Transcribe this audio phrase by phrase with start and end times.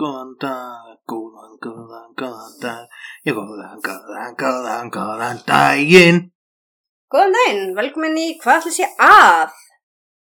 [0.00, 6.20] Góðan, dag, góðan, góðan, góðan dag, já, góðan, góðan, góðan, góðan daginn.
[7.12, 9.52] Góðan daginn, velkomin í Hvað ætli sé að?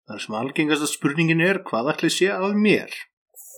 [0.10, 2.94] Það sem algengasta spurningin er, hvað ætli sé að mér?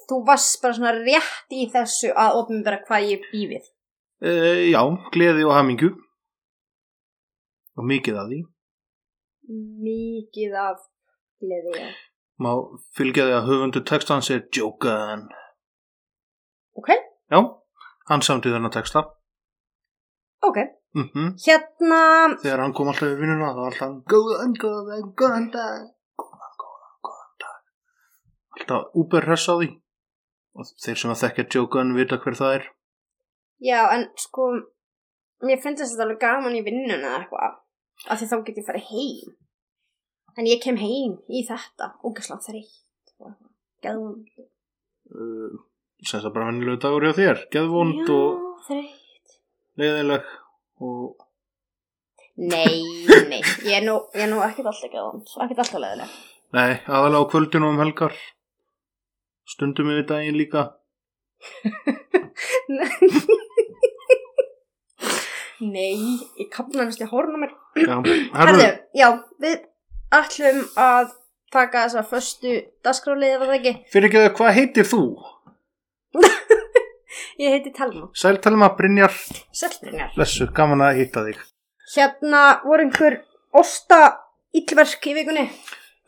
[0.07, 3.69] Þú varst bara svona rétt í þessu að opnbæra hvað ég bý við.
[4.23, 5.93] Uh, já, gleði og hamingu.
[7.75, 8.43] Og mikið af því.
[9.83, 10.85] Mikið af
[11.43, 12.03] gleði ég.
[12.39, 12.53] Má
[12.95, 15.27] fylgja því að höfundu textans er Jokan.
[16.75, 16.89] Ok,
[17.31, 17.39] Já,
[18.09, 19.05] hann samtið þennan texta.
[20.45, 20.57] ok.
[20.95, 22.01] Mm Hérna,
[22.43, 25.81] Þegar hann kom alltaf í vinnuna, þá var alltaf góðan, góðan, góðan dag,
[26.21, 27.57] góðan, góðan, góðan dag.
[28.55, 29.69] Alltaf úberhress á því.
[30.55, 32.67] Og þeir sem að þekkja Jokan vita hver það er.
[33.59, 34.45] já, en sko,
[35.43, 37.57] mér finnst þetta alveg gaman í vinnuna eða eitthvað.
[38.07, 39.35] Af því þá get ég farið heim.
[40.37, 43.51] En ég kem heim í þetta, ógæslega þreytt og eitthvað.
[43.83, 44.25] Geðvon.
[46.03, 47.37] Sem það bara vennilegu dagur hjá þér.
[47.55, 49.37] Geðvond og Já, þreytt.
[49.79, 50.25] leiðileg
[50.81, 51.21] og
[52.35, 52.83] Nei,
[53.31, 56.09] nei, ég er nú, ég er nú ekkert alltaf geðvon, ekkert alltaf leðileg.
[56.55, 58.11] Nei, aðalega á kvöldinu um helgar.
[59.47, 60.65] Stundum yfir daginn líka.
[65.63, 65.95] Nei,
[66.35, 67.53] ég kapna næst í hórna mér.
[67.79, 68.67] Já, Herðu, herðu,
[68.99, 69.07] já,
[69.39, 69.61] við
[70.19, 71.13] ætlum að
[71.55, 73.73] taka þessa föstu dagskráliði, var það ekki?
[73.93, 75.01] fyrir ekki það, hvað heitir þú?
[77.41, 79.13] Ég heiti Telma, Sæl Telma Brynjar,
[79.55, 80.11] Seltrinjar.
[80.15, 81.41] blessu, gaman að hitta þig.
[81.95, 83.17] Hérna voru einhver
[83.55, 83.99] osta
[84.55, 85.45] illverk í vikunni.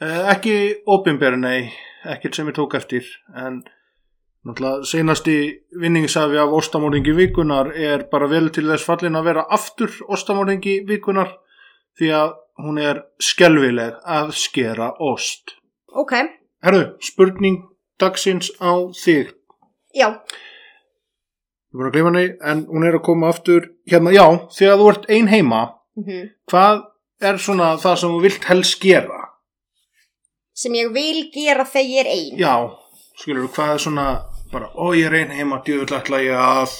[0.01, 0.55] Uh, ekki
[0.87, 1.71] opinber, nei,
[2.07, 3.63] ekkert sem ég tók eftir, en
[4.47, 5.37] náttúrulega senasti
[5.81, 11.33] vinningsafi af ostamóringi vikunar er bara vel til þess fallin að vera aftur ostamóringi vikunar
[11.99, 15.57] því að hún er skelvileg að skera ost.
[15.91, 16.13] Ok,
[16.63, 17.65] Herru, spurning
[17.99, 19.33] dagsins á þig.
[19.95, 20.09] Já,
[21.67, 24.23] Ég búin að gleyma henni, en hún er að koma aftur hérna, já,
[24.55, 25.61] þegar þú ert ein heima,
[25.99, 26.83] mm hvað
[27.27, 29.23] er svona það sem þú vilt helst gera?
[30.57, 32.37] sem ég vil gera þegar ég er ein.
[32.39, 32.53] Já,
[33.19, 34.05] skilur hvað er svona
[34.51, 36.77] bara, ó ég er ein heima, djöfull ætla ég að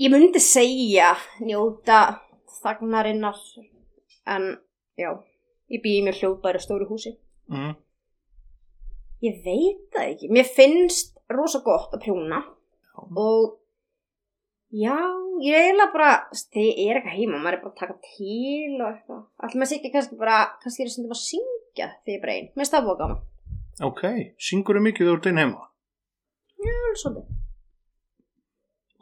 [0.00, 1.10] Ég myndi segja
[1.44, 1.98] njóta
[2.62, 3.36] þagnarinnar,
[4.32, 4.46] en
[4.96, 5.10] já,
[5.68, 7.12] ég býði mér hljóðbæri stóru húsi.
[7.52, 7.74] mm,
[9.22, 10.30] Ég veit það ekki.
[10.32, 12.42] Mér finnst rosa gott að prjóna
[13.16, 13.58] og
[14.72, 14.96] já,
[15.42, 16.10] ég er eiginlega bara,
[16.56, 19.22] ég er eitthvað heima, maður er bara að taka til og eitthvað.
[19.38, 22.34] Alltaf maður sé ekki kannski bara, kannski er það stundum að syngja þegar ég bara
[22.38, 22.48] einn.
[22.52, 23.20] Mér finnst það búið gaman.
[23.88, 24.02] Ok,
[24.48, 25.68] syngur þú mikið þegar þú ert ein heima?
[26.62, 27.38] Já, svolítið.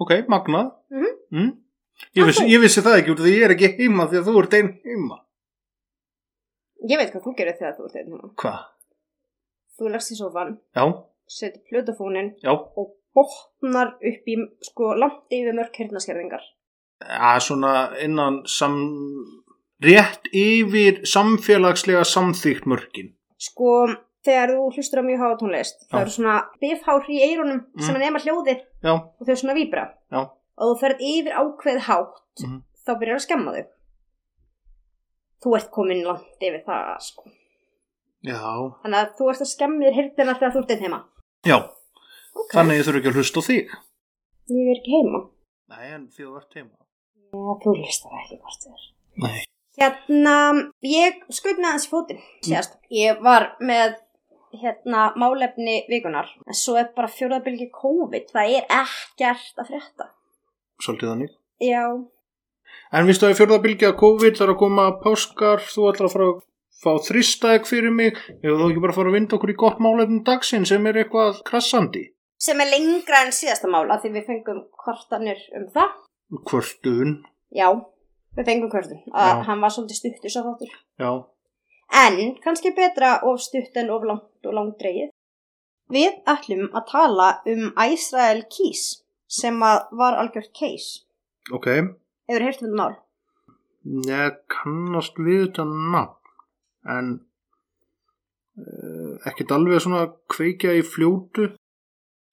[0.00, 1.10] Ok, magnað Mhm.
[1.30, 1.50] mm.
[2.16, 4.28] ég, vissi, ég vissi það ekki út af því ég er ekki heima því að
[4.30, 5.18] þú ert ein heima
[6.88, 8.30] Ég veit hvað þú gerir þegar þú ert einn heima.
[8.40, 8.60] Hvað?
[9.76, 10.84] Þú leggst í sofan, Já,
[11.30, 14.36] setur plötufónin já, og botnar upp í,
[14.66, 16.42] sko, langt yfir mörk hirtnaskerðingar.
[17.06, 18.76] ja, svona innan sam...
[19.82, 23.70] rétt yfir samfélagslega samþýgt mörkin Sko,
[24.26, 27.96] þegar þú hlustur á mjög háa tónlist, það eru svona bifhár í eyrunum sem Mm.
[27.96, 29.84] er nema hljóðið Já, og þau svona víbra.
[30.12, 30.20] Já.
[30.60, 32.58] Og þú ferð yfir ákveð hátt, Mhm.
[32.84, 33.64] þá byrjar að skemma þau.
[35.42, 37.22] Þú ert komin langt yfir það, sko.
[38.28, 38.36] já,
[38.84, 41.00] Þannig að þú ert að skemmi þér hirtina þegar þú ert einn heima.
[41.46, 41.56] Já
[42.40, 42.52] Ok.
[42.54, 43.72] Þannig ég þurfi ekki að hlusta á þig
[44.50, 45.20] Ég er ekki heima.
[45.70, 46.76] Nei, en því þú ert heima
[47.30, 48.84] Já, þú listar ekki hvort þér.
[49.24, 49.40] Nei
[49.80, 50.36] Hérna,
[50.84, 52.74] ég skutna aðeins í fótinn, síðast.
[52.92, 53.94] Ég var með,
[54.60, 56.28] hérna, málefni vikunar.
[56.44, 58.26] En svo er bara fjóraðbylgi COVID.
[58.34, 60.08] Það er ekkert að frétta.
[60.84, 61.84] Svolítið þannig Já,
[62.90, 66.38] En vistu að fjörða bylgja COVID þarf að koma páskar, þú ætlar að fara að
[66.80, 70.24] fá þristæk fyrir mig ef þú ekki bara fara að vinda okkur í gott málefnum
[70.24, 72.06] dagsin sem er eitthvað krassandi
[72.40, 75.90] sem er lengra en síðasta mála því við fengum kvartanir um það.
[76.48, 77.18] Hvörtun
[77.52, 77.66] Já,
[78.38, 79.02] við fengum kvartun.
[79.12, 80.72] Að hann var svolítið stuttur svo þáttur.
[81.02, 81.10] Já,
[81.90, 85.10] En kannski betra of stutt en of langt og langt dreigið.
[85.90, 91.02] Við ætlum að tala um Æsrael Kís sem var algjört case.
[91.50, 91.66] ok
[92.30, 92.94] Hefur heyrt um þetta mál?
[94.06, 96.19] Ég kannast við þetta nafn
[96.88, 97.18] en
[99.28, 101.50] ekkert alveg svona kveikja í fljótu.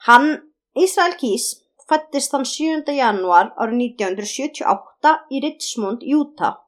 [0.08, 0.34] Hann,
[0.78, 1.50] Israel Kís,
[1.88, 2.92] fættist þann 7.
[2.98, 6.60] januar árið 1978 í Richmond, Utah.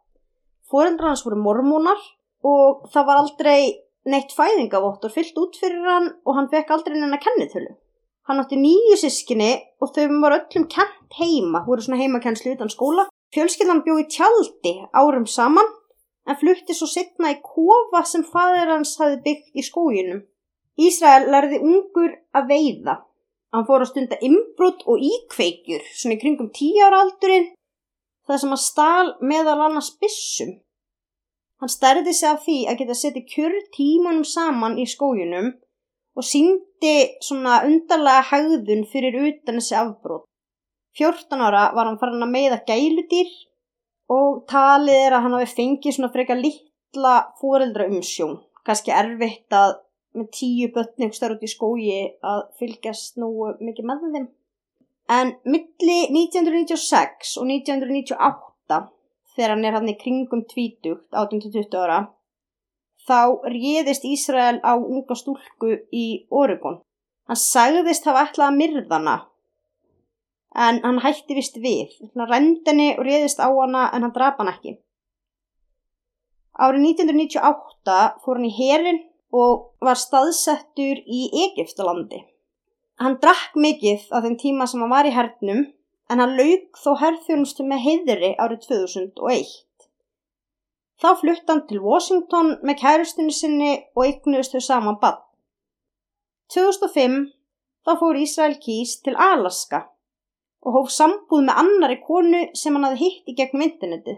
[0.70, 2.00] Fóreldrar hans voru mormónar
[2.46, 3.62] og það var aldrei
[4.10, 7.74] neitt fæðingavottur fyllt út fyrir hann og hann fekk aldrei neina kennitölu.
[8.30, 13.08] Hann átti nýju sískinni og þau var öllum kent heima, voru svona heimakennslu utan skóla.
[13.34, 15.68] Fjölskyldan bjó í tjaldi árum saman
[16.30, 20.22] en flutti svo setna í kofa sem fadir hans hafi byggt í skójunum.
[20.80, 23.00] Ísrael lærði ungur að veiða.
[23.50, 27.50] Hann fór að stunda imbrot og íkveikjur, svona í kringum tíu ára aldurinn,
[28.30, 30.60] það sem hann stál meðal annars bissum.
[31.60, 35.50] Hann stærði sig af því að geta setið kjör tímanum saman í skójunum
[36.16, 36.96] og síndi
[37.26, 40.24] svona undarlega hægðun fyrir utan þessi afbrót.
[41.00, 43.34] 14 ára var hann farin að meiða gæludýr
[44.10, 48.40] og talið er að hann hafi fengið svona frekar litla fóreldra umsjón.
[48.66, 49.78] Kanski erfitt að
[50.18, 53.30] með tíu börn ykkur starf út í skóji að fylgjast nú
[53.62, 54.30] mikið með þeim.
[55.10, 58.80] En milli 1996 og 1998
[59.36, 62.00] þegar hann er hann í kringum tvítugt, 18-20 ára,
[63.08, 66.82] þá réðist Ísrael á unga stúlku í Oregon.
[67.30, 69.16] Hann sagðist hafa ætlað að myrðana,
[70.56, 71.94] en hann hætti vist við.
[72.16, 74.78] Hann rendinni og réðist á hana en hann draf hann ekki.
[76.60, 82.24] Árið 1998 fór hann í herin og var staðsettur í Egiptalandi.
[83.00, 85.68] Hann drakk mikið á þeim tíma sem hann var í hernum
[86.10, 89.54] en hann lauk þó herþjónustu með heiðri árið 2001.
[91.00, 95.22] Þá flutt hann til Washington með kærustunni sinni og yknuðist þau saman bann.
[96.52, 97.22] 2005
[97.86, 99.86] þá fór Ísrael Kís til Alaska
[100.66, 104.18] og hóf sambúð með annari konu sem hann hafði hitt í gegnum interneti.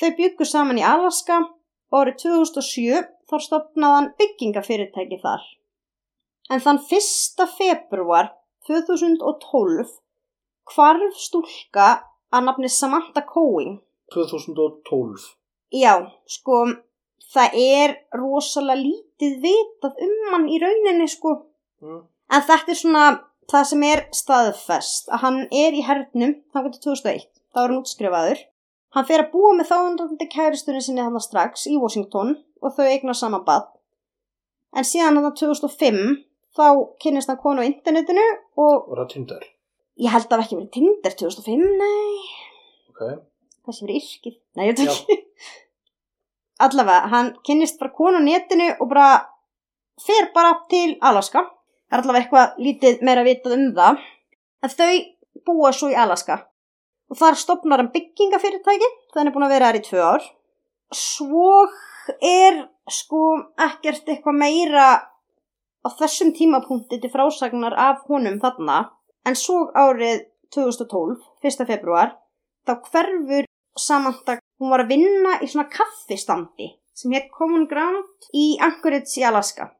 [0.00, 5.42] Þau byggur saman í Alaska og árið 2007 þá stopnaði hann byggingafyrirtæki þar.
[6.50, 7.44] En þann 1.
[7.56, 8.32] februar
[8.68, 9.98] 2012
[10.72, 11.88] hvarf stúlka
[12.32, 13.80] að nafni Samantha Coing
[14.14, 15.32] 2012
[15.72, 15.94] Já,
[16.28, 16.64] sko
[17.32, 21.34] það er rosalega lítið vitað um hann í rauninni sko
[21.82, 22.00] mm.
[22.32, 23.04] en þetta er svona
[23.52, 27.78] það sem er staðfest að hann er í hernum þá getur 2001, þá er hann
[27.82, 28.42] útskrifaður
[28.96, 33.18] hann fer að búa með þáandandi kæristunni sinni hann strax í Washington og þau eignar
[33.18, 33.70] saman bad
[34.76, 36.04] en síðan hann 2005
[36.56, 36.66] þá
[37.02, 38.24] kynist hann konu á internetinu
[38.60, 39.50] og Var það Tinder?
[40.00, 42.22] Ég held að það ekki verið Tinder 2005, nei.
[42.92, 43.02] Ok.
[43.66, 44.36] Þessi verið yrkið.
[44.56, 45.16] Nei, ég veit ekki.
[46.64, 49.08] Allavega, hann kynnist bara konu á netinu og bara
[50.00, 51.44] fer bara til Alaska.
[51.92, 54.00] Er allavega eitthvað lítið meira vitað um það.
[54.62, 54.94] En þau
[55.46, 56.38] búa svo í Alaska.
[57.12, 58.88] Og þar stopnar hann byggingafyrirtæki.
[59.12, 60.28] Það er búin að vera þær í tvö ár.
[60.96, 61.52] Svo
[62.24, 63.22] er sko
[63.60, 64.88] ekkert eitthvað meira
[65.82, 68.80] á þessum tímapunkti til frásagnar af honum þarna
[69.22, 70.24] En svo árið
[70.54, 71.66] 2012, 1.
[71.68, 72.16] februar,
[72.66, 73.46] þá hverfur
[73.78, 79.24] samantak, hún var að vinna í svona kaffistandi sem hétt Common Ground í Anchorage í
[79.28, 79.70] Alaska.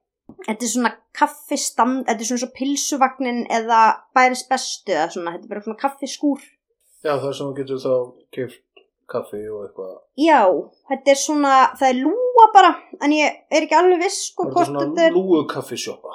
[0.46, 3.80] Þetta er svona kaffistand, þetta er svona svo pilsuvagnin eða
[4.16, 6.44] bæris bestu eða svona, þetta er bara svona kaffiskúr.
[7.02, 7.94] Já, það er þú getur þá
[8.36, 9.96] kipt kaffi og eitthvað.
[10.22, 10.40] Já,
[10.90, 14.54] þetta er svona, það er lúa bara, en ég er ekki alveg viss sko er
[14.54, 16.14] hvort svona þetta er, lúu kaffisjópa.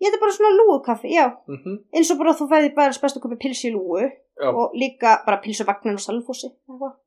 [0.00, 1.26] ég þetta er bara svona lúukaffi, já.
[1.48, 1.78] Mm -hmm.
[1.94, 4.10] Eins og bara þú færði bæris bestu köpa pilsi í lúu.
[4.40, 4.48] Já.
[4.56, 6.48] og líka bara pilsuvagnin og salfósi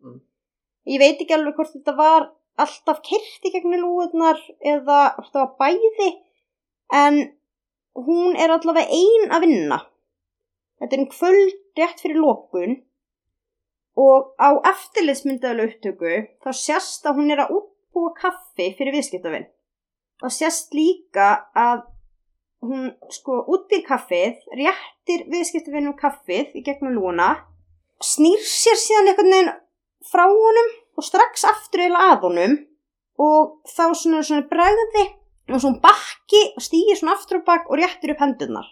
[0.04, 0.22] Mm.
[0.86, 2.30] ég veit ekki alveg hvort þetta var
[2.62, 5.00] alltaf kert í gegnum lúðunar eða
[5.32, 6.10] það var bæði
[6.94, 7.20] en
[7.98, 9.80] hún er allavega ein að vinna.
[10.80, 12.78] Þetta er einn kvöld rétt fyrir lókun
[14.00, 19.50] og á eftirlitsmyndaðlu upptöku þá sést að hún er að útbúa kaffi fyrir viðskiptavinn
[20.24, 21.84] og sést líka að
[22.64, 27.34] hún sko útbýr kaffið, réttir viðskiptavinnum kaffið í gegnum lúna,
[28.00, 29.52] snýr sér síðan einhvern veginn
[30.08, 32.56] frá honum og strax aftur eða að honum
[33.24, 35.06] og þá svona, svona bregði
[35.52, 38.70] og svona bakki og stýgir svona aftur og bakk og réttir upp hendurnar.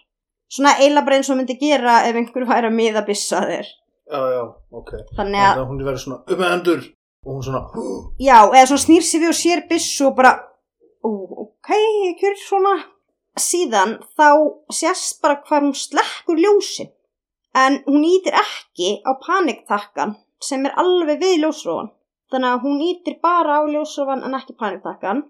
[0.52, 3.68] Svona eila bara eins og myndi gera ef einhver væri að miða byssa þér.
[4.12, 4.42] Já, já,
[4.76, 4.90] ok.
[5.16, 6.82] Þannig að, hún er verið svona upp með endur
[7.22, 7.62] og hún svona,
[8.28, 10.32] já, eða svona snýr sér við og sér byssu og bara,
[11.06, 11.70] ok,
[12.20, 12.74] kjör svona.
[13.40, 14.28] Síðan þá
[14.76, 16.90] sést bara hvað hún slekkur ljósin.
[17.56, 21.92] En hún ítir ekki á paniktakkan sem er alveg við ljósrófan.
[22.32, 25.26] Þannig að hún ítir bara á ljósrófan en ekki paniktakkan.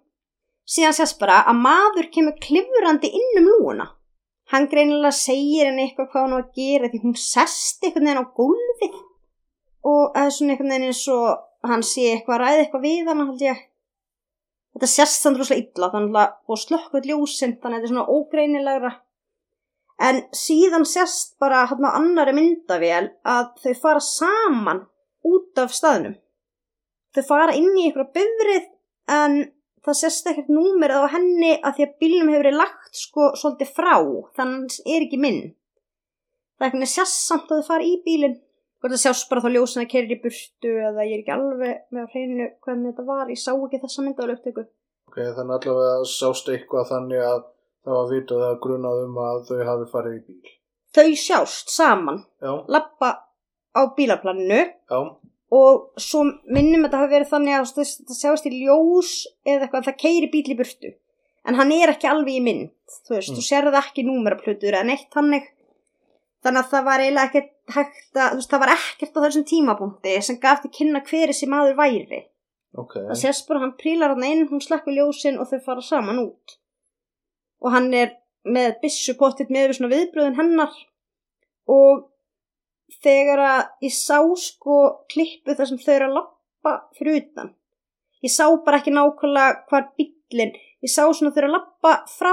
[0.62, 3.88] Síðan sést bara að maður kemur klifrandi inn um lúuna.
[4.52, 8.23] Hann greinilega segir henni eitthvað hvað hún á að gera því hún sest einhvern veginn
[8.23, 9.00] á gólfið.
[9.82, 13.11] Og það er svona einhvern veginn eins og hann sé eitthvað að ræða eitthvað við
[13.11, 13.62] hann held ég.
[14.73, 18.14] þetta sést samt rosalega illa þannig að og slökkvöld ljósinn þannig að þetta er svona
[18.16, 18.92] ógreinilegra
[20.09, 24.80] en síðan sést bara hann á annari myndavél að þau fara saman
[25.28, 26.16] út af staðnum
[27.16, 28.69] þau fara inn í einhverja bifrið
[29.16, 29.38] en
[29.83, 33.75] það sést ekkert númerið á henni að því að bílnum hefur verið lagt sko svolítið
[33.76, 33.95] frá
[34.38, 35.42] þannig er ekki minn.
[36.59, 38.38] Það er ekki sést samt að þau fara í bílinn.
[38.83, 41.83] Hvort það sjást bara þá ljósin að kerja í burtu eða ég er ekki alveg
[41.95, 44.64] með að hreinu hvernig þetta var, ég sá ekki þessa myndavél upptöku
[45.12, 47.42] Ok, þannig allavega sást eitthvað þannig að
[47.85, 50.52] það var vitað að grunað um að þau hafi farið í bíl.
[50.97, 52.23] þau sjást saman.
[52.40, 53.11] Já, lappa
[53.76, 54.61] á bílaplaninu.
[54.88, 54.99] Já,
[55.52, 59.11] og svo minnum þetta hafi verið þannig að það sjáist í ljós
[59.44, 60.92] eða eitthvað það keiri bíl í burtu.
[61.44, 62.71] En hann er ekki alveg í mynd
[63.06, 63.37] þú veist, Mm.
[63.37, 65.49] þú sérði ekki númeraplutur en eitt hannig
[66.44, 69.47] þannig að það var eiginlega ekkert hægt að þú veist, það var ekkert á þessum
[69.50, 72.23] tímapunkti sem gaf til kynna hver þessi maður væri.
[72.78, 72.94] Ok.
[72.97, 76.56] það sést bara hann prílar hann inn, hún slekkur ljósin og þau fara saman út.
[77.61, 78.14] Og hann er
[78.47, 80.73] með byssu pottitt með svona viðbröðin hennar.
[81.68, 82.09] Og
[83.02, 84.78] þegar að ég sá sko
[85.12, 87.52] klippu þar sem þau eru að lappa fyrir utan.
[88.22, 92.32] Ég sá bara ekki nákvæmlega hvar bíllinn ég sá svona þau eru að lappa frá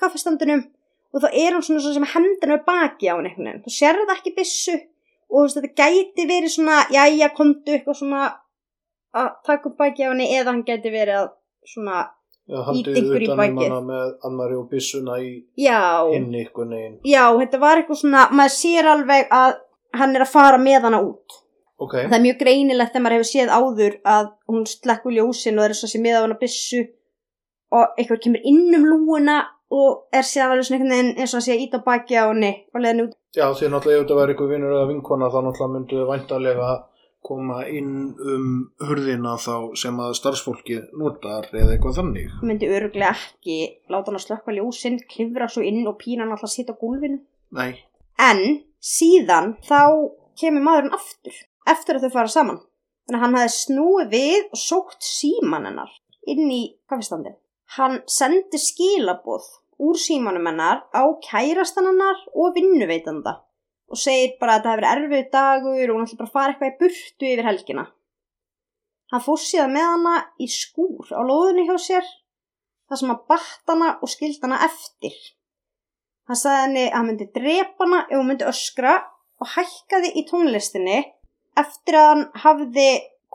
[0.00, 0.64] kaffestandinum
[1.12, 3.60] og þá er hann svona, svona sem hendina við baki á veginn.
[3.64, 8.24] Þú sérði ekki byssu og þú veist þetta gæti verið svona jæja komdu eitthvað svona
[9.12, 11.30] að taka upp baki á henni eða hann gæti verið að
[11.68, 12.02] svona
[12.48, 15.30] haldið ykkur í um hana með annari og byssuna í
[15.60, 16.96] já, hinn ykkur neginn.
[17.06, 19.60] já, þetta var eitthvað svona maður sér alveg að
[19.96, 21.38] hann er að fara með hana út.
[21.82, 25.66] Ok, það er mjög greinilegt þegar maður hefur séð áður að hún slekkur ljósin og
[25.66, 26.84] er svo sem með á hana byssu
[27.72, 29.40] og eitthvað kemur inn um lúuna
[29.72, 32.24] og er séð alveg svona einhvern veginn eins og að sé að íta baki á
[32.28, 33.18] henni og leiðin út.
[33.32, 36.72] Já því náttúrulega ef þetta væri ykkur vinnur eða vinkona þá náttúrulega myndu þau væntalega
[37.22, 37.92] koma inn
[38.34, 38.46] um
[38.82, 42.32] hurðina þá sem að starfsfólki notar eða eitthvað þannig.
[42.42, 43.58] myndi öruglega ekki
[43.92, 46.80] láta hann að slökka ljósin klifra svo inn og pína hann alltaf að sitja á
[46.82, 47.22] gólfinu.
[47.52, 47.78] Nei,
[48.18, 48.42] En
[48.82, 49.80] síðan þá
[50.38, 51.36] kemur maðurinn aftur
[51.68, 52.60] eftir að þau fara saman.
[53.06, 55.94] Þannig að hann hafði snúið við og sótt síman hennar
[56.30, 57.38] inn í kaffestandin.
[57.76, 59.48] Hann sendi skilaboð
[59.82, 63.40] úr símanum hennar á kærastan hennar og vinnuveitanda
[63.92, 66.70] og segir bara að þetta hefur erfið dagur og hún ætla bara að fara eitthvað
[66.70, 67.84] í burtu yfir helgina.
[69.12, 72.06] Hann fór síðan með hana í skúr á lóðunni hjá sér
[72.88, 75.16] þar sem hann batt hana og skild hana eftir.
[76.32, 78.92] Hann sagði henni að hann myndi drepa hana ef hún myndi öskra
[79.36, 80.94] og hækkaði í tónlistinni
[81.60, 82.84] eftir að hann hafði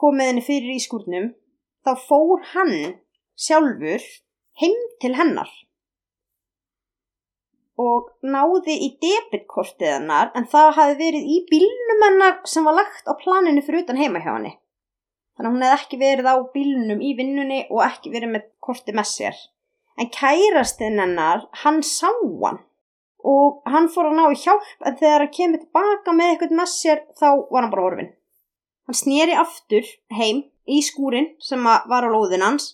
[0.02, 1.28] komið henni fyrir í skúrnum.
[1.86, 2.72] Þá fór hann
[3.38, 4.08] sjálfur
[4.64, 5.52] heim til hennar
[7.86, 13.06] og náði í debitkortið hennar en það hafði verið í bílnum hennar sem var lagt
[13.06, 14.56] á planinu fyrir utan heima hjá henni.
[15.38, 18.98] Þannig að hún hefði ekki verið á bílnum í vinnunni og ekki verið með korti
[18.98, 19.44] með sér.
[20.02, 22.66] En kærastinn hennar, hann sá hann
[23.28, 26.72] og hann fór að ná í hjálp en þegar hann kemur tilbaka með eitthvað með
[26.74, 28.12] sér þá var hann bara horfinn.
[28.88, 32.70] Hann sneri aftur heim í skúrin sem var á lóðin hans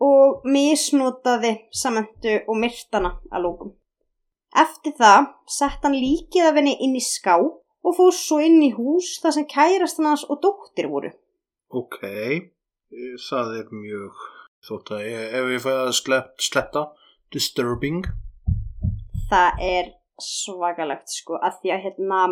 [0.00, 3.72] og misnotaði samantu og myrtana að lókum.
[4.56, 5.26] Eftir það
[5.58, 9.36] sett hann líkið af henni inn í ská og fór svo inn í hús þar
[9.36, 11.12] sem kærastan hans og dóttir voru.
[11.68, 12.00] ok,
[12.88, 14.20] Eh, það er mjög
[14.64, 16.82] þótt að ef ég fæði að sletta,
[17.34, 18.06] disturbing.
[19.28, 19.90] það er
[20.22, 22.22] svakalegt sko að því að hérna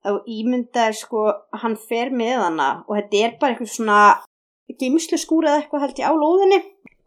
[0.00, 1.24] þá ímyndaði sko
[1.62, 4.00] hann fer með hana og þetta er bara eitthvað svona
[4.80, 6.60] geimslu skúra eða eitthvað held ég á lóðinni.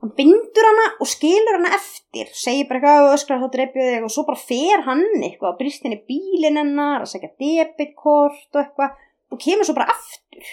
[0.03, 4.07] Hann bindur hana og skilur hana eftir segir bara eitthvað og öskrar þá dreipið þig
[4.07, 8.61] og svo bara fer hann eitthvað og brýst henni bílinn hennar að segja debitkort og
[8.65, 8.99] eitthvað
[9.31, 10.51] og kemur svo bara aftur.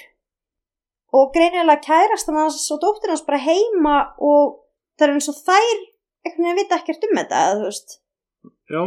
[1.11, 4.61] Og greinilega kærast hann og dóttir hans bara heima og
[4.97, 5.69] það er eins og þær
[6.25, 7.97] einhvern veginn vita ekkert um þetta þú veist.
[8.71, 8.83] Já,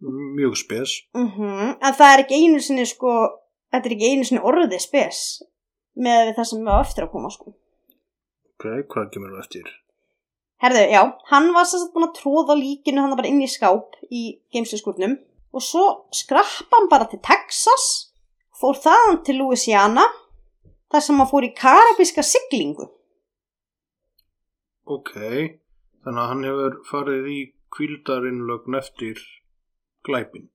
[0.00, 1.02] mjög spes.
[1.14, 3.12] Mm En það er ekki einu sinni sko,
[3.72, 5.42] þetta er ekki einu sinni orðið spes
[5.96, 7.54] með það sem á eftir að koma sko.
[8.56, 9.72] Ok, hvað kemur þú eftir?
[10.64, 14.40] Herðu, já, hann var sérst búin að tróða líkinu hann bara inn í skáp í
[14.52, 15.18] geimsluskurnum
[15.52, 15.84] og svo
[16.16, 18.12] skrappa hann bara til Texas,
[18.56, 20.06] fór þaðan til Louisiana,
[20.92, 22.88] þar sem hann fór í karabíska siglingu.
[24.86, 25.12] Ok,
[26.06, 27.40] þannig að hann hefur farið í
[27.76, 29.20] kvíldarinnlögn eftir
[30.06, 30.46] glæpin.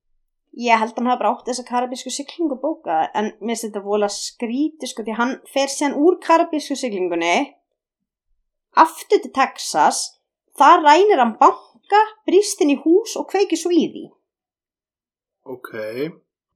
[0.51, 3.83] Ég held að hann hafa bara átt þessa karabísku siglingu bóka en mér finnst þetta
[3.85, 7.35] vola skríti sko því hann fer síðan úr karabísku siglingunni
[8.83, 10.01] aftur til Texas
[10.59, 14.03] þar rænir hann banka, brýst inn í hús og kveikir svo í því.
[15.51, 15.71] Ok,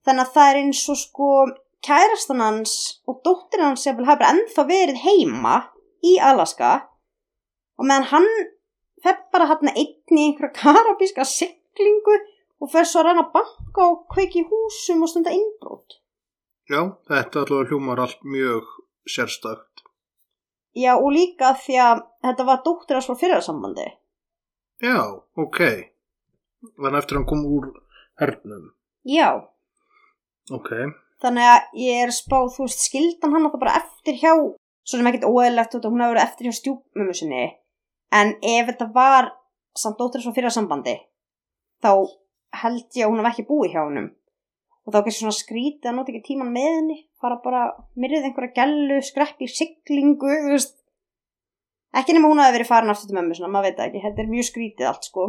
[0.05, 1.29] Þannig að það er eins og sko
[1.85, 2.73] kærastan hans
[3.09, 5.55] og dóttir hans sem hafa bara ennþá verið heima
[6.05, 6.73] í Alaska
[7.79, 8.29] og meðan hann
[9.01, 12.19] fer bara hann einn í einhverja karabíska siglingu
[12.65, 15.99] og fer svo að reyna að banka og kveiki húsum og stunda innbrót
[16.65, 18.69] Já, þetta allavega hljómar allt mjög
[19.15, 19.83] sérstakt.
[20.75, 23.85] já og líka því að þetta var dóttir að svo fyrirsambandi
[24.83, 24.97] Já,
[25.39, 25.59] ok.
[26.75, 27.69] Þannig eftir hann kom úr
[28.19, 28.71] hernum.
[29.05, 29.29] já
[30.51, 30.69] Ok.
[31.21, 34.33] þannig að ég er spáð, þú veist, skildan hann alltaf bara eftir hjá,
[34.85, 37.45] svo sem ekkert að hún hafi verið eftir hjá stjúpmömmu sinni
[38.11, 39.31] en ef þetta var
[39.77, 40.97] samt dóttir svo fyrir sambandi
[41.83, 41.91] þá
[42.61, 44.07] held ég að hún hef ekki búið hjá honum.
[44.85, 47.61] Og þá kannski svona skrítið að nota ekki tíman með henni fara bara,
[47.97, 50.77] myrðið einhverja gellu skreppi í siglingu, veist.
[51.95, 54.31] Ekki nema hún hafi verið farin aftur til mömmu svona, maður veit ekki, þetta er
[54.31, 55.27] mjög skrítið allt sko.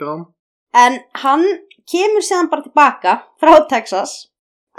[0.00, 0.12] Já.
[0.84, 1.44] En hann
[1.90, 4.14] kemur síðan bara tilbaka frá Texas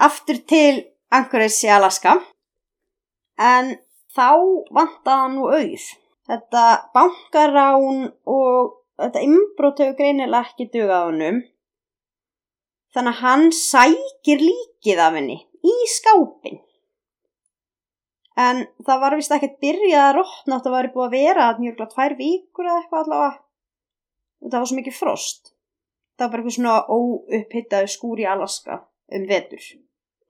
[0.08, 2.18] aftur til Anchorage í Alaska.
[3.40, 3.76] En
[4.16, 4.32] þá
[4.76, 5.86] vantaði hann nú auð.
[6.26, 6.64] Þetta
[6.96, 11.44] bankarán og þetta inbrót hefur greinilega ekki dugað honum
[12.96, 16.62] þannig að hann sækir líkið af henni í skápin.
[18.36, 21.62] En það var vist ekkert byrjað að rotna átt að væri búið að vera að
[21.64, 23.34] njörgla tvær vikur eða eitthvað allavega
[24.46, 25.52] og það var svo mikið frost
[26.16, 28.82] það var bara eitthvað svona óupphittaðu skúr í Alaska
[29.16, 29.64] um vetur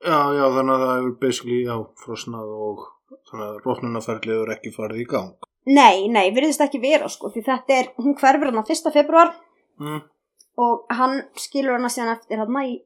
[0.06, 2.82] Já, já, þannig að það hefur basically, já, frosnað og
[3.30, 5.46] þannig að rótnunarferðlið er ekki farið í gang.
[5.66, 8.92] Nei, nei, virðist ekki vera sko því þetta er, hún hverfur hann á 1.
[8.94, 9.32] februar
[9.76, 9.98] Mm.
[10.56, 12.78] Og hann skilur hana síðan eftir hann í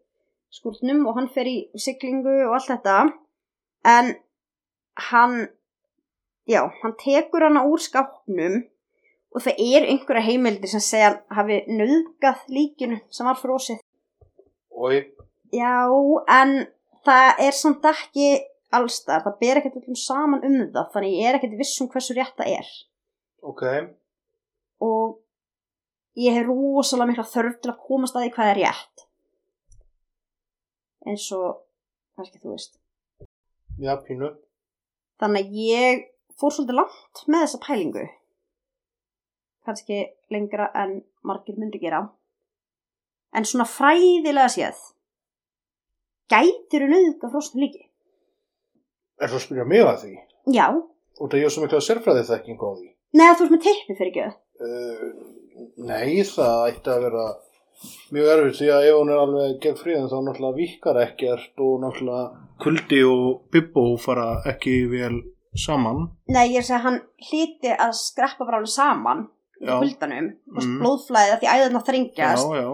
[0.50, 2.96] skúrnum og hann fer í siglingu og allt þetta
[3.86, 4.14] en
[5.10, 5.36] hann
[6.50, 8.64] já, hann tekur hana úr skápnum
[9.30, 13.78] og það er einhverja heimildir sem segja hann hafi nöðgað líkinu sem var frosið
[14.80, 15.02] Oi.
[15.52, 15.84] Já,
[16.30, 16.52] en
[17.04, 18.28] það er samt ekki
[18.72, 22.16] allstar, það ber ekkert öllum saman um það, þannig ég er ekkert viss um hversu
[22.16, 22.70] rétt það er.
[23.44, 23.64] Ok.
[24.86, 25.18] Og
[26.18, 29.04] ég hef rosalega mikla þörf til að komast að því hvað er rétt.
[31.08, 31.60] Eins og,
[32.18, 32.74] kannski þú veist.
[33.80, 34.32] Já, pínu.
[35.20, 36.02] Þannig að ég
[36.40, 38.06] fór svolítið langt með þessa pælingu.
[39.64, 40.00] Kannski
[40.32, 42.02] lengra en margir myndi gera.
[43.36, 44.78] En svona fræðilega séð,
[46.32, 47.84] gætir þú nauðga frosnu líki?
[49.20, 50.14] Er það að spyrja mig að því?
[50.56, 50.66] Já,
[51.20, 52.86] Og það ég er svo mikla sérfræði þekking á því.
[53.20, 54.26] neða þú ert með teipni fyrir ekki.
[54.60, 55.10] Uh,
[55.90, 57.26] nei, það ætti að vera
[58.12, 61.76] mjög erfitt því að ef hún er alveg gegn fríðin þá náttúrulega vikar ekkert og
[61.84, 62.24] náttúrulega
[62.60, 65.20] kuldi og bibbo fara ekki vel
[65.56, 66.08] saman.
[66.30, 66.98] Nei, ég er að segja að hann
[67.30, 69.24] hlíti að skreppa bara alveg saman
[69.60, 69.74] í Já.
[69.76, 70.60] kuldanum, mm.
[70.60, 70.76] Mm.
[70.82, 72.68] blóðflæðið að því æðurna Já, þrengjast já.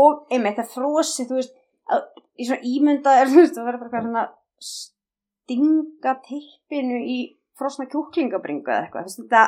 [0.00, 1.56] og einmitt það frosi, þú veist,
[1.92, 2.04] að,
[2.40, 4.24] í svona ímynda er, þú veist, það verður bara eitthvað svona
[4.70, 7.18] stinga teipinu í
[7.58, 9.44] frosna kjúklingabringu eða eitthvað, þú veist, þetta,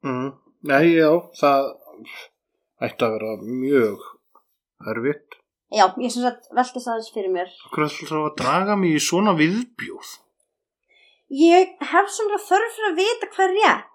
[0.00, 0.30] Mm.
[0.68, 1.08] Nei, já,
[1.40, 1.66] það
[2.86, 4.04] ætti að vera mjög
[4.92, 5.36] erfitt.
[5.70, 7.50] já, ég sem sagt velti það þess fyrir mér.
[7.74, 10.10] Hvað er það að draga mig í svona viðbjóð?
[11.40, 13.86] Ég hef svona þörf fyrir að vita hvað er rétt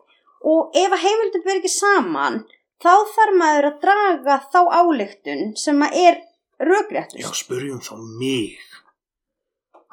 [0.45, 2.37] og ef að heimildum ber ekki saman,
[2.83, 6.19] þá þarf maður að draga þá ályktun sem að er
[6.61, 7.19] rökréttust.
[7.19, 8.59] Já, spurjum þá mig.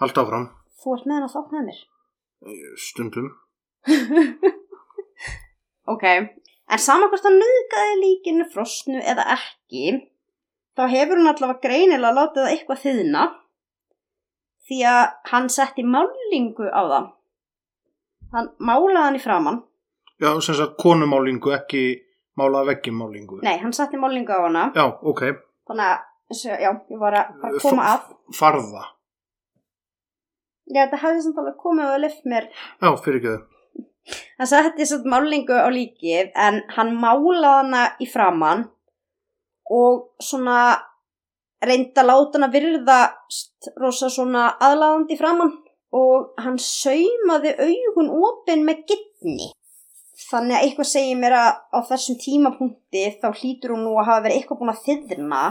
[0.03, 0.51] Haldt áfram,
[0.83, 1.81] Þú ert með hann að þátt með mér.
[2.83, 3.29] Stundum.
[5.92, 6.05] Ok,
[6.72, 9.98] en saman hvort hann nöðgaði líkinu frosnu eða ekki,
[10.78, 13.24] þá hefur hún allavega greinilega látið það eitthvað þiðna
[14.68, 17.11] því að hann setti málingu á það.
[18.32, 19.61] Hann málaði hann í framann.
[20.22, 21.82] Já, sem sagt konumálingu, ekki
[22.38, 23.42] mála veggjumálingu.
[23.44, 24.64] Nei, hann setti málingu á hana.
[24.76, 25.22] Já, ok.
[25.68, 28.12] Þannig að, já, ég var að bara koma að.
[28.38, 28.85] Farða.
[30.72, 32.48] Já, þetta hefði samt alveg komið og lift mér.
[32.80, 33.51] Já, fyrir ekki þau.
[34.38, 38.64] Hann setti samt málingu á líkið en hann málaði hana í framann
[39.70, 40.58] og svona
[41.62, 42.98] reyndi að láta hana virða
[43.78, 45.54] rosa svona aðlaðandi framann
[45.94, 49.50] og hann saumaði augun opin með gittni.
[50.22, 54.24] Þannig að eitthvað segir mér að á þessum tímapunkti þá hlýtur hún nú að hafa
[54.26, 55.42] verið eitthvað búin að þyðrna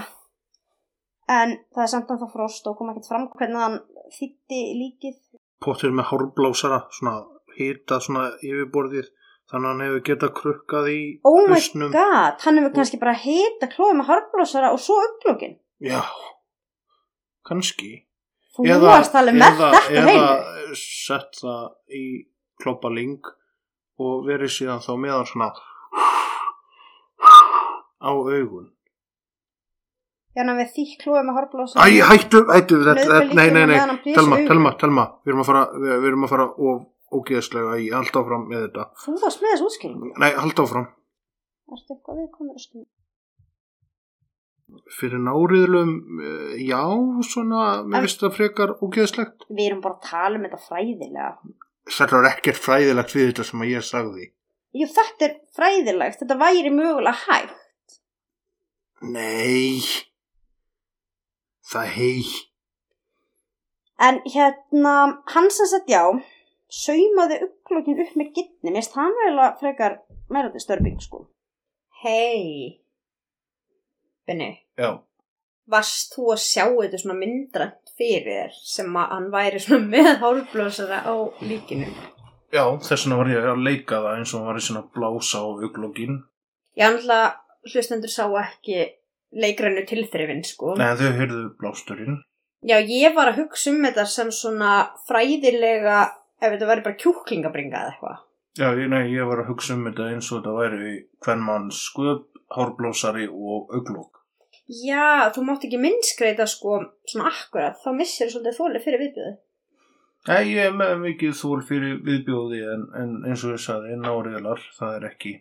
[1.31, 3.77] en það er samt að það frost og kom ekkert fram hvernig hann
[4.15, 5.19] þýtti líkið.
[5.61, 7.19] Pottir með hárblásara, svona
[7.61, 9.07] hita svona yfirborðið,
[9.51, 11.91] þannig að hann hefur getað krukkað í Oh my hausnum.
[11.95, 15.57] god, hann hefur kannski bara hita klóið með harblósara og svo auglókin.
[15.81, 16.01] Já,
[17.47, 17.91] kannski.
[18.55, 20.75] Þú varst alveg með eða, þetta eða heim.
[20.75, 22.05] sett það í
[22.61, 23.21] kloppaling
[24.01, 25.51] og verið síðan þá meðan svona
[28.01, 28.69] á augun.
[30.31, 31.87] Já, hann hefur þýtt klóið með harblósara.
[31.87, 32.77] Æ, hættu, hættu,
[33.35, 33.79] nei, nei, nei,
[34.15, 36.77] telma, telma, telma, við erum að fara, við, við erum að fara of
[37.11, 38.87] ógeðslega í, halda áfram með þetta.
[39.03, 40.11] Þú varst með þessu útskýringu.
[40.23, 40.89] Nei, halda áfram.
[41.71, 42.89] Ertu eitthvað viðkomur að stund?
[44.95, 46.83] Fyrir náriðlum, eh, já,
[47.27, 49.47] svona, mér finnst það frekar ógeðslegt.
[49.49, 51.31] Við erum bara að tala um þetta fræðilega.
[51.91, 54.27] Þetta var ekkert fræðilegt við þetta sem að ég sagði.
[54.71, 56.21] Jú, þetta er fræðilegt.
[56.21, 57.97] Þetta væri mögulega hægt.
[59.01, 59.81] Nei,
[61.71, 62.23] það hei.
[64.01, 64.93] En hérna,
[65.33, 66.03] hann sem sagt já,
[66.71, 68.71] saumaði uppklokkin upp með gittni.
[68.75, 69.97] Mist hann vel að frekar
[70.31, 71.25] meira til störping, sko.
[72.03, 72.77] Hei.
[74.27, 74.95] Benni, Já,
[75.71, 80.09] varst þú að sjá þetta svona myndrænt fyrir þér sem að hann væri svona með
[80.21, 81.87] hálfblósara á líkinu?
[82.53, 85.41] já, þess vegna var ég að leika það eins og hann var í svona blása
[85.41, 86.17] á auglógin.
[86.77, 88.77] Já, náttúrulega hlustendur sá ekki
[89.31, 90.75] leikrænu tilþrifin, sko.
[90.79, 92.21] Nei, þau hyrðu blásturinn.
[92.61, 94.73] Já, ég var að hugsa um þetta sem svona
[95.09, 96.01] fræðilega,
[96.41, 98.23] ef þetta væri bara kjúklingabringa eða eitthvað.
[98.59, 101.69] Já, ég, nei, ég var að hugsa um þetta eins og þetta væri hvern mann
[101.75, 104.19] sköp, hárblásari og auglók.
[104.71, 109.37] Já, þú mátt ekki minnskreita sko svona akkurat, þá missir þú svolítið þólið fyrir viðbjöðu.
[110.29, 114.61] Nei, ég er með mikið þól fyrir viðbjóði en, en eins og ég sagði, náriðlar,
[114.77, 115.33] það er ekki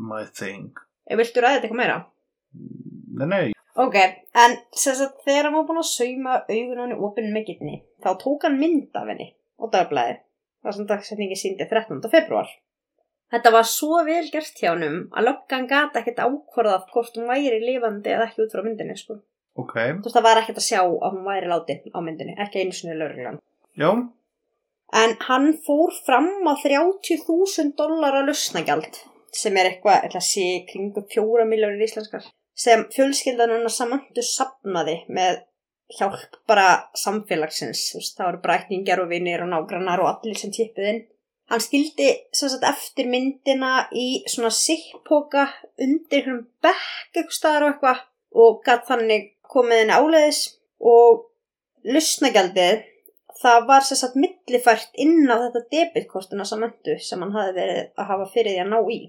[0.00, 0.72] my thing.
[1.04, 1.98] Ef viltu þetta eitthvað meira?
[3.14, 3.96] Nei, nei, Ok,
[4.38, 7.80] en sem sagt þegar hann var búin að sauma augun á henni opinn með gittni,
[8.04, 10.20] þá tók hann mynd af henni á dagblæði.
[10.64, 12.00] Það sem dagsetningi síndi 13.
[12.12, 12.48] februar.
[13.34, 17.60] Þetta var svo vel gert hjá honum að löggan gata ekkert ákvarðað hvort hún væri
[17.62, 19.16] lifandi eða ekki út frá myndinni, sko.
[19.60, 22.62] ok, Þú veist, það var ekkert að sjá að hún væri látin á myndinni, ekki
[22.62, 23.40] einu sinni lögreglan.
[23.76, 23.90] já,
[24.94, 29.00] En hann fór fram á 30.000 dollara lausnagjald
[29.34, 35.00] sem er eitthvað, ætla að sé, kringum 4 miljónir íslenskar sem fjölskyldan hennar samantu sapnaði
[35.08, 35.40] með
[35.92, 40.54] hjálp bara samfélagsins, þú veist, það voru brækningar og vinnir og nágrannar og allir sem
[40.54, 41.02] tippuð inn.
[41.52, 45.44] Hann skildi sem sagt eftir myndina í svona sikkpoka
[45.76, 48.02] undir hverjum bekk eitthvað staðar og eitthvað
[48.44, 50.40] og gatt þannig komið henni áleiðis
[50.80, 51.26] og
[51.84, 52.86] lausnagjaldið
[53.40, 58.10] það var sem sagt millifært inn á þetta debitkortuna samöndu sem hann hafi verið að
[58.10, 59.00] hafa fyrir því að ná í.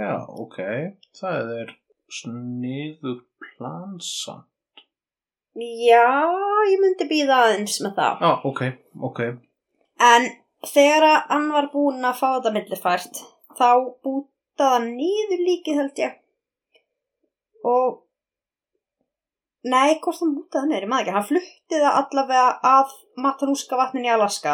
[0.00, 0.12] já,
[0.44, 0.58] ok,
[1.20, 1.72] það er
[2.12, 4.40] sniðu plansa.
[5.56, 6.08] Já,
[6.68, 8.24] ég myndi býða aðeins með það.
[8.24, 8.62] Já, ok,
[9.08, 9.20] ok,
[10.06, 10.26] En
[10.66, 13.20] þegar að hann var búinn að fá þetta millifært
[13.56, 13.70] þá
[14.04, 16.18] bútaði hann nýður líkið held ég.
[17.66, 18.02] Og
[19.66, 20.20] Nei, hvort
[20.54, 21.14] hann er, ég maður ekki.
[21.16, 24.52] Hann flutti það allavega að Matanuska vatnin í Alaska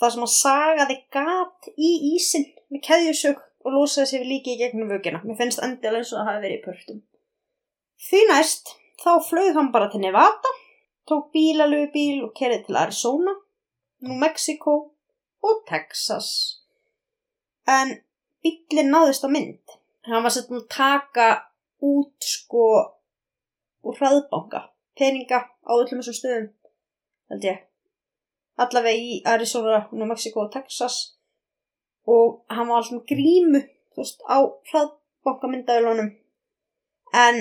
[0.00, 4.60] þar sem hann sagaði gat í ísinn með keðjusög og losaði sér við líki í
[4.62, 5.20] gegnum vögina.
[5.24, 7.02] Mér finnst endilega eins og það hafi verið í pörtum.
[8.08, 10.52] Því næst, þá flög hann bara til Nevada,
[11.08, 13.34] tók bílalögu bíl og kerið til Arizona,
[14.04, 14.74] New Mexico
[15.42, 16.60] og Texas.
[17.68, 17.96] En
[18.44, 19.76] bílinn náðist á mynd.
[20.04, 21.28] Hann var sett að taka
[21.84, 22.66] út sko
[23.84, 26.48] úr hraðbanka, peninga á öllum þessum stöðum,
[27.32, 27.60] held ég.
[28.60, 31.14] Allavega í Arizona, New Mexico og Texas
[32.06, 33.62] og hann var alltaf grímu,
[33.94, 34.38] þú veist, á
[34.70, 36.10] hraðbankamyndaðilunum.
[37.14, 37.40] En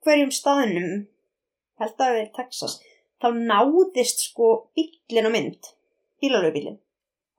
[0.00, 0.92] einhverjum staðinum,
[1.80, 2.76] held að það verið Texas,
[3.20, 5.68] þá náðist sko bílinn á mynd,
[6.20, 6.78] bílalögbílinn.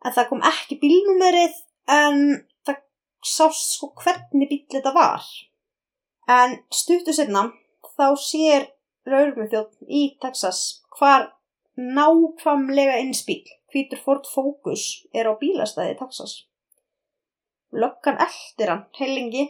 [0.05, 1.57] En það kom ekki bílnúmerið
[1.89, 2.83] en það
[3.25, 5.25] sást sko hvernig bíl þetta var.
[6.29, 7.49] En stuttu setna
[7.97, 8.69] þá sér
[9.09, 11.31] raugluþjótt í Texas hvar
[11.77, 13.41] nákvæmlega eins bíl,
[13.73, 16.45] hvítur Ford Focus, er á bílastæði Texas.
[17.71, 19.47] Löggan eldir hann heilingi,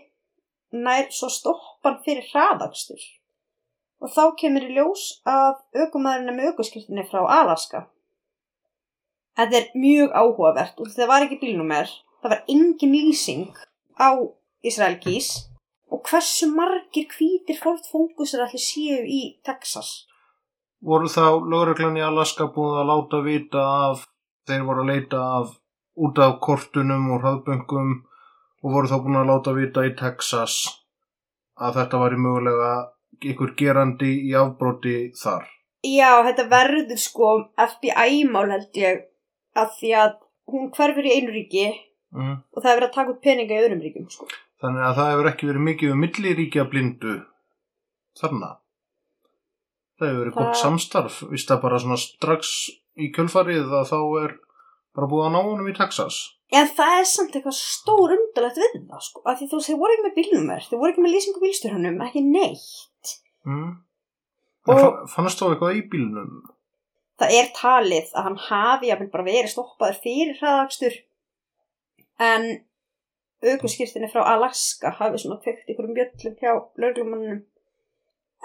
[0.72, 3.02] nær svo stoppan fyrir hraðakstur.
[4.02, 7.86] Og þá kemur í ljós að aukumæðurinn með aukuskirtinni frá Alaska.
[9.38, 13.62] Þetta er mjög áhugavert og það var ekki bílnúmer, það var engin lýsing
[13.96, 14.10] á
[14.66, 15.48] Israel Keys
[15.92, 20.08] og hversu margir hvítir Ford Focusar allir séu í Texas.
[20.82, 24.06] voru þá lögreglan í Alaska búið að láta vita af,
[24.50, 25.52] þeir voru að leita af
[26.02, 27.92] út af kortunum og hraðböngum
[28.62, 30.56] og voru þá búin að láta vita í Texas
[31.62, 32.72] að þetta var í mögulega
[33.32, 35.46] ykkur gerandi í afbroti þar.
[35.86, 39.02] Já, þetta verður sko FBI-mál held ég
[39.58, 40.12] að því að
[40.52, 41.70] hún hverfur í einu ríki
[42.12, 42.42] Mm.
[42.52, 44.26] og það verið að taka út peninga í öðrum ríkjum sko.
[44.60, 47.14] Þannig að það hefur ekki verið mikið um milliríkja blindu
[48.20, 48.50] þarna.
[49.96, 52.52] Það hefur verið Það- gott samstarf, vist það bara svona strax
[53.00, 54.34] í kjölfarið að þá er
[54.96, 56.18] bara búið að ná honum í Texas.
[56.52, 59.80] En það er samt eitthvað stór undalegt við það sko, af því þú veist, þeir
[59.82, 63.14] voru ekki með bílnúmer, þeir voru ekki með lýsingu bílstjórnum, ekki neitt.
[63.48, 63.70] Mm.
[64.68, 64.98] Og- Og...
[65.14, 66.34] Fannst þá eitthvað í bílnum?
[67.22, 70.96] Það er talið að hann hafi jafnvel bara verið stoppaður fyrir hraðakstur
[72.22, 72.48] en
[73.42, 76.52] aukurskýrtinni frá Alaska hafi svona kveikt ykkur um bjöllum hjá
[76.82, 77.44] lögreglumannum.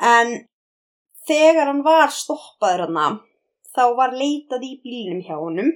[0.01, 0.33] En
[1.29, 3.19] þegar hann var stoppaður hann
[3.77, 5.73] þá var leitað í bílnum hjá honum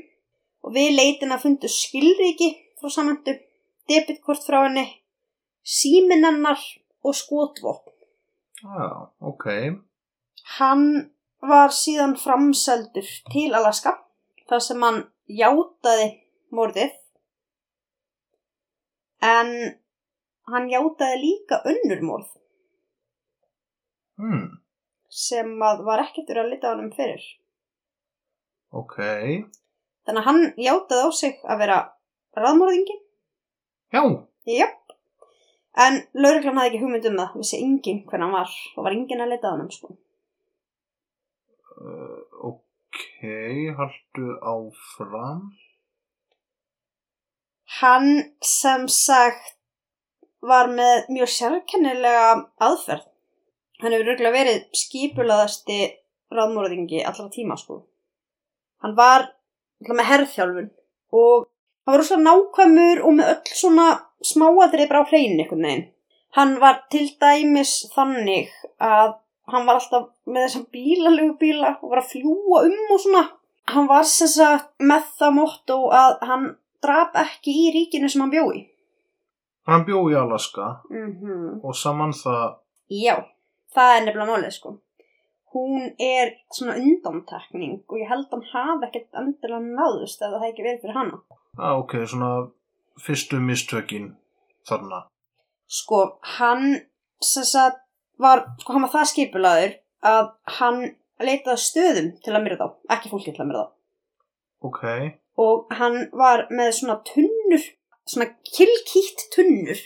[0.65, 3.37] og við leitin að fundu skilriki frá samandu,
[3.91, 4.85] debitkort frá henni,
[5.65, 6.61] síminennar
[7.05, 7.93] og skotvopn.
[8.61, 8.89] Já,
[9.25, 9.47] ok.
[10.59, 10.87] Hann
[11.41, 13.95] var síðan framseldur til Alaska
[14.51, 14.99] þar sem hann
[15.31, 16.09] játaði
[16.53, 16.97] morðið
[19.25, 19.53] en
[20.51, 22.29] hann játaði líka önnur morð
[24.21, 24.59] Hmm,
[25.09, 27.23] sem að var ekkert verið að lita á hann fyrir.
[28.77, 28.99] ok.
[30.11, 31.79] Þannig að hann játaði á sig að vera
[32.35, 32.97] raðmorðingi.
[33.95, 34.01] Já,
[34.51, 34.95] Jöp.
[35.79, 39.23] En lauruglan hafði ekki hugmynd um það, vissi enginn hvernig hann var og var enginn
[39.23, 39.93] að leta á hann sko.
[41.79, 42.19] uh,
[42.51, 42.99] ok,
[43.79, 45.45] haldu áfram.
[47.79, 48.11] Hann
[48.43, 49.55] sem sagt
[50.43, 53.07] var með mjög sérkennilega aðferð.
[53.81, 55.79] Hann hefur röglega verið skipulaðasti
[56.35, 57.85] ráðmóraðingi allra tíma sko.
[58.83, 59.31] Hann var
[59.89, 60.71] með herðþjálfun
[61.17, 61.47] og
[61.87, 63.87] hann var rosalega nákvæmur og með öll svona
[64.31, 65.87] smáatrið bara á hreinu einhvern veginn.
[66.37, 69.15] Hann var til dæmis þannig að
[69.51, 73.25] hann var alltaf með þessam bílalegu bíla og var að fljúa um og svona.
[73.71, 76.47] Hann var sem sagt með það motto að hann
[76.83, 78.67] drap ekki í ríkinu sem hann bjói.
[79.67, 81.65] Hann bjó í Alaska Mm -hmm.
[81.65, 82.55] og saman það,
[82.91, 83.17] Já,
[83.75, 84.79] það er nefnilega málið sko.
[85.51, 90.43] Hún er svona undantekning og ég held að hann hafi ekkert endilega náðust ef það
[90.45, 91.21] hefði ekki verið fyrir hana.
[91.59, 92.31] ah, ok, svona
[93.01, 94.13] fyrstu mistökin
[94.69, 95.05] þarna.
[95.67, 96.01] Sko,
[96.39, 96.81] hann
[97.23, 97.83] sem sagt
[98.21, 100.81] var, sko hann var það skipulaður að hann
[101.21, 103.75] leitaði að stöðum til að myrða þá, ekki fólki til að myrða þá.
[104.71, 104.83] Ok,
[105.41, 107.65] og hann var með svona tunnur,
[108.09, 109.81] svona kilkýtt tunnur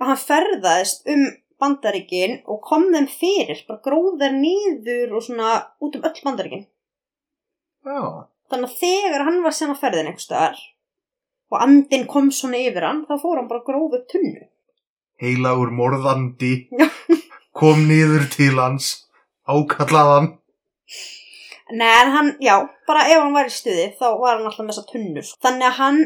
[0.00, 1.24] og hann ferðaðist um
[1.60, 6.64] bandaríkin og kom þeim fyrir, bara gróð þær niður og svona út um öll bandaríkin.
[7.84, 8.00] já,
[8.52, 10.58] Þannig að þegar hann var sem að ferðin einhvers staðar
[11.54, 14.42] og andin kom svona yfir hann, þá fór hann bara að gróða upp tunnu.
[15.22, 16.52] heilagur morðandi
[17.58, 19.06] kom niður til hans,
[19.48, 20.32] ákallaðan.
[21.72, 24.74] Nei, en hann, já, bara ef hann var í stuði þá var hann alltaf með
[24.74, 25.30] þessa tunnur.
[25.44, 26.00] Þannig að hann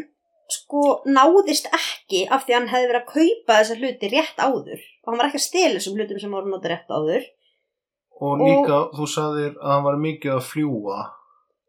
[0.49, 5.11] sko náðist ekki af því hann hefði verið að kaupa þessa hluti rétt áður og
[5.11, 7.27] hann var ekki að stela þessum hlutum sem voru notið rétt áður.
[8.19, 10.97] Og líka, þú sagðir að hann var mikið að fljúa.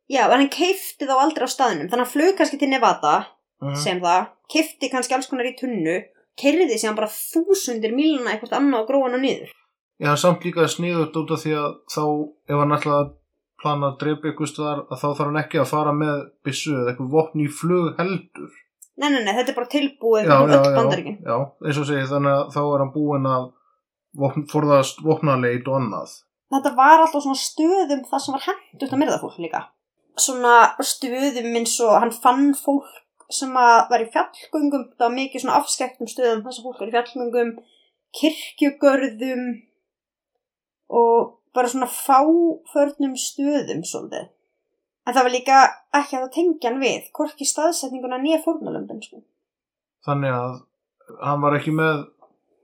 [0.10, 3.18] Já, en hann keifti þá aldrei á staðnum, þannig að hann flög kannski til Nevada,
[3.60, 3.76] Mm.
[3.76, 5.98] sem það, keifti kannski alls konar í tunnu,
[6.40, 9.50] kerði síðan bara þúsundir míluna eitthvað annað og gróða hann niður.
[10.00, 12.04] Já, samt líka sniðut út af því að þá,
[12.48, 13.10] ef hann að
[13.60, 16.94] plana að drepa ykkur staðar, að þá þarf hann ekki að fara með byssu eða
[16.94, 18.52] eitthvað vopn í flug heldur.
[19.00, 21.18] Nei, nei, nei, þetta er bara tilbúið Já, um já, öll bandaríkin.
[21.24, 21.36] já,
[21.66, 23.46] eins og segi, þannig að þá er hann búinn að
[24.20, 26.16] vopn, forðast vopnaleit og annað.
[26.50, 29.62] Þetta var alltaf svona stöðum það sem var hendt út að myrða fólk líka.
[30.20, 32.90] Svona stöðum eins og hann fann fólk
[33.32, 36.96] sem var í fjallgöngum, það var mikið svona afskektum stöðum þess að fólk var í
[36.96, 37.52] fjallgöngum,
[38.20, 39.44] kirkjugörðum
[40.90, 44.28] og bara svona fáförnum stöðum svolítið.
[45.10, 45.60] En það var líka
[45.98, 49.24] ekki að það tengja hann við, hvorki staðsetninguna nýja fórnalöndin sko.
[50.06, 50.60] Þannig að
[51.26, 52.04] hann var ekki með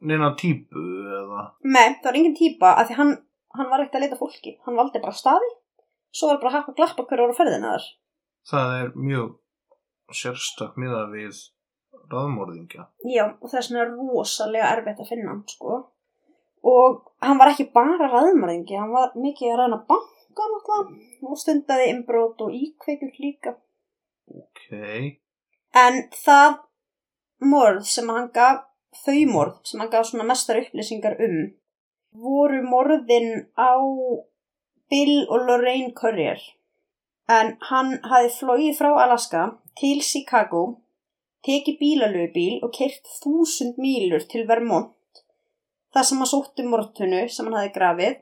[0.06, 0.84] neina típu
[1.22, 1.46] eða...
[1.66, 3.14] Nei, það var engin típa að því hann,
[3.58, 5.50] hann var ekkert að leita að fólki, hann valdi bara staði,
[6.14, 7.90] svo var bara að haka glappa hverju voru ferðina þar.
[8.52, 11.42] Það er mjög sérstak miða við
[12.14, 12.86] raðmorðingja.
[13.10, 15.82] Já, og vegna er rosalega erfitt að finna hann, sko.
[16.66, 21.92] Og hann var ekki bara ræðmæringi, hann var mikið að ræðna banka náttúrulega og stundaði
[21.92, 23.56] innbrót og íkveikjur líka.
[24.26, 24.62] Ok,
[25.76, 26.58] En það
[27.44, 28.64] morð sem hann gaf,
[29.04, 31.40] þau morð sem hann gaf svona mestar upplýsingar um,
[32.16, 33.76] voru morðin á
[34.90, 36.40] Bill og Lorraine Currier.
[37.28, 39.46] En hann hafi flóið frá Alaska
[39.80, 40.64] til Chicago,
[41.46, 44.94] tekið bílalöfubíl og kert þúsund mílur til Vermont,
[45.94, 48.22] þar sem hann sótti morðtunnu sem hann hafi grafið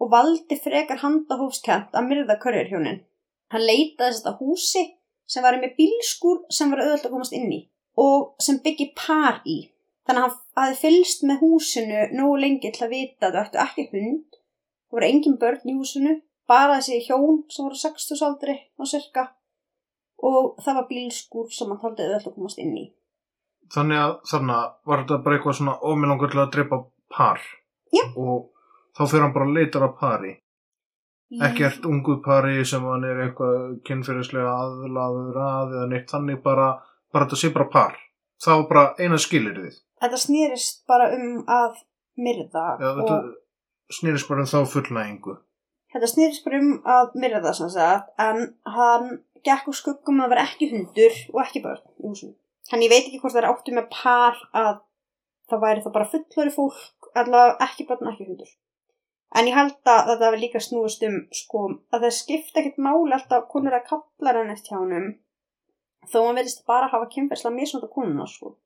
[0.00, 3.02] og valdi frekar handahófskent að myrða Currier hjónin.
[3.52, 4.84] Hann leitaði þetta húsi
[5.30, 7.60] sem var með bílskur sem var auðvitað að komast inn í
[8.00, 9.60] og sem byggi par í.
[10.08, 13.60] Þannig að hann hafi fylst með húsinu nógu lengi til að vita að þau ættu
[13.64, 14.38] ekki hund,
[14.88, 16.14] það voru engin börn í húsinu,
[16.50, 19.26] bara þessi hjón sem voru 60 aldri á cirka
[20.20, 22.86] og það var bílskur sem hann taldi auðvitað að komast inn í.
[23.74, 24.56] þannig að þarna
[24.88, 26.78] var þetta bara eitthvað svona ómilangur til að drepa
[27.12, 27.44] par.
[27.94, 28.02] Já.
[28.16, 28.48] Og
[28.96, 30.32] þá fyrir hann bara að leita að pari.
[31.46, 36.70] Ekkert ungu pari sem hann er eitthvað kynfyrirslega aðlaður að eða neitt þannig bara,
[37.12, 37.94] bara þetta sé bara par.
[38.40, 39.74] þá bara eina skilir þið.
[40.00, 41.74] Þetta snýrist bara um að
[42.16, 45.34] myrða Já, og snýrist bara um þá fullnægingu.
[45.92, 49.10] þetta snýrist bara um að myrða sem sagt en hann
[49.44, 52.34] gekk úr skuggum að vera ekki hundur og ekki börn í húsinu.
[52.72, 54.80] Hann ég veit ekki hvort það er áttu með par að
[55.50, 58.50] það væri það bara fullori fólk allavega ekki börn ekki hundur.
[59.38, 63.14] En ég held að þetta hefur líka snúist um sko að það skipta ekkert máli
[63.14, 65.10] alltaf konur að kallar hann eftir hjá honum
[66.08, 68.56] þó hann verðist bara hafa kynferðslega misnóta konuna sko.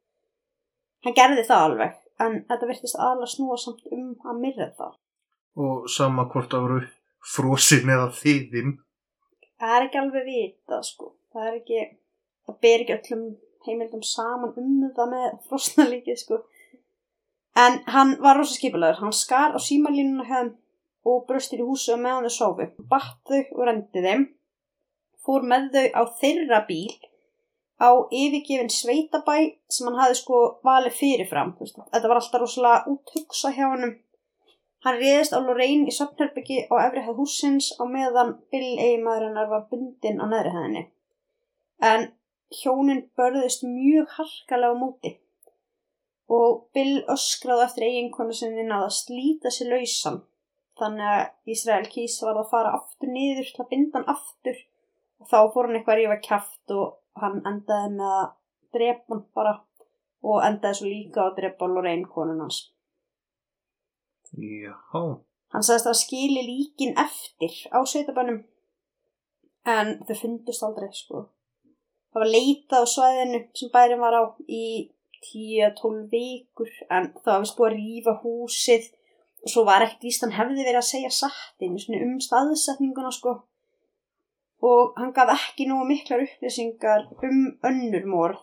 [1.05, 4.95] Hann gerði það alveg en þetta verðist aðalega snúa samt um að myrða það.
[5.61, 6.81] Og sama hvort það voru
[7.35, 8.77] frosin eða þýðin.
[9.61, 11.11] Það er ekki alveg vitað sko.
[11.35, 11.83] Það er ekki,
[12.47, 13.25] það ber ekki öllum
[13.65, 16.41] heimildum saman um það með frosna líkið sko.
[17.55, 19.01] En hann var rosa skipulaður.
[19.05, 20.55] Hann skar á símalínuna hefðum
[21.05, 22.69] og bröstir í húsu og meðan þau sofu.
[22.91, 24.25] Batt þau og rendi þeim.
[25.25, 26.95] Fór með þau á þeirra bíl
[27.79, 29.37] á yfirgefin sveitabæ
[29.71, 31.55] sem hann hafði sko valið fyrirfram.
[31.61, 33.95] Þetta var alltaf rosalega úthugsa hjá honum.
[34.85, 39.67] Hann réðist á Lorraine í söfnherbyggi á efri hæð húsins á meðan Bill eiginmaðurinnar var
[39.71, 40.83] bundin á neðri hæðinni.
[41.81, 42.11] En
[42.53, 45.15] hjónin börðist mjög harkalega á móti
[46.33, 50.23] og Bill öskraði eftir eiginkonu sinni að slíta sér lausan.
[50.81, 54.57] Þannig að Ísrael kýs var að fara aftur niður til að binda hann aftur
[55.23, 58.33] og þá fór hann eitthvað að rífa kæft og hann endaði með að
[58.75, 59.53] drepa hann bara
[60.25, 62.59] og endaði svo líka að drepa Lorraine konun hans.
[64.35, 64.75] Já.
[65.55, 68.41] Hann sagðist að skili líkin eftir á sveitabænum
[69.71, 71.29] en þau fundust aldrei sko.
[72.11, 74.65] Það var leitað á svæðinu sem bærin var á í
[75.29, 78.89] 10-12 vikur en það var vist búið að rífa húsið
[79.45, 83.13] og svo var ekkert víst hann hefði verið að segja satt einu svona um staðsetninguna
[83.13, 83.37] sko.
[84.65, 88.43] Og hann gaf ekki nú miklar upplýsingar um önnur morð.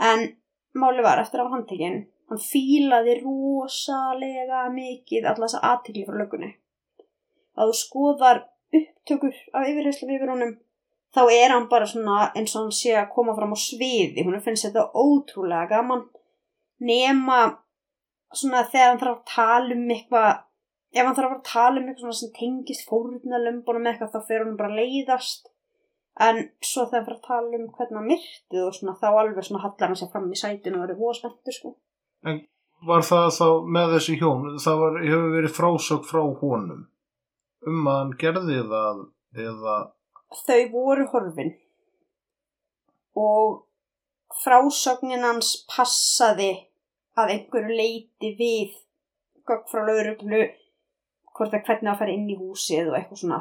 [0.00, 0.30] En
[0.72, 2.04] máli var eftir hann handtekinn.
[2.32, 6.54] Hann fílaði rosalega mikið alla þessa aðtikli frá lögunni
[7.54, 8.40] að þú skoðar
[8.74, 10.54] upptökur af yfirheyslum yfir honum
[11.14, 14.24] þá er hann bara svona eins og hann sé að koma fram á sviði.
[14.24, 16.06] Hún finnst þetta ótrúlega gaman.
[16.84, 17.40] Nema
[18.34, 20.30] svona þegar hann þarf að tala um eitthvað
[20.94, 24.78] ef hann þarf að tala um eitthvað sem tengist fórnalömbunum eitthvað þá fer hann bara
[24.78, 25.50] leiðast.
[26.22, 29.46] En svo þegar hann þarf að tala um hvernig hann myrtið og svona þá alveg
[29.46, 31.76] svona hallar hann sér fram í sætinu og verið voða spenntur sko.
[32.84, 33.46] Var það þá
[33.76, 36.82] með þessi hjón, það var, hefur verið frásög frá honum
[37.64, 38.98] um að hann gerði það
[39.44, 39.76] eða,
[40.38, 41.54] þau voru horfin.
[43.14, 43.62] Og
[44.42, 46.52] frásögnin hans passaði
[47.18, 48.74] að einhverju leiti við
[49.46, 50.42] gögn frá lauruglu
[51.34, 53.40] hvort að hvernig að fara inn í húsið og eitthvað svona.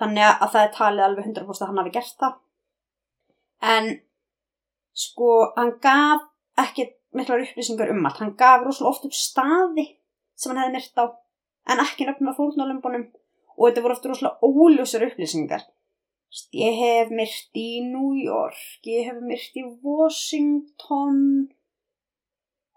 [0.00, 2.34] Þannig að það er talið alveg 100% að hann hafi gert það.
[3.74, 3.92] En
[4.96, 6.26] sko hann gaf
[6.60, 8.20] ekki miklar upplýsingar um allt.
[8.20, 9.86] Hann gaf rosalega oft upp staði
[10.36, 11.04] sem hann hefði myrt á
[11.72, 13.06] en ekki nöfnum að fórnalömbunum
[13.56, 15.64] og þetta voru oft rosalega óljósar upplýsingar.
[16.52, 21.20] Ég hef myrt í New York ég hef myrt í Washington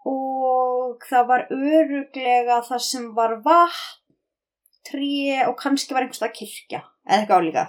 [0.08, 3.98] og það var öruglega það sem var vatn
[4.86, 7.66] tré og kannski var einhverstað kirkja eða eitthvað álíka.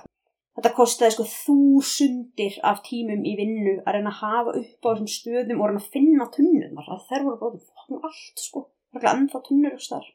[0.55, 5.11] Þetta kostiði sko þúsundir af tímum í vinnu að reyna að hafa upp á þessum
[5.11, 8.65] stöðum og reyna að finna tunnur þær voru fokkin allt sko.
[8.91, 10.09] Það er ennþá tunnur og starf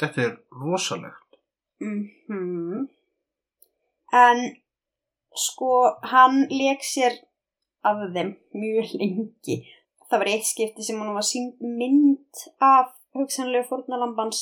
[0.00, 0.32] þetta er
[0.62, 1.38] rosalegt.
[1.80, 2.88] Mhm.
[4.12, 4.38] En
[5.36, 5.74] sko
[6.12, 7.20] hann leik sér
[7.84, 9.56] af þeim mjög lengi.
[10.10, 14.40] Það var eitt skipti sem hann var sínd mynd af hugsanlegu fórnalambans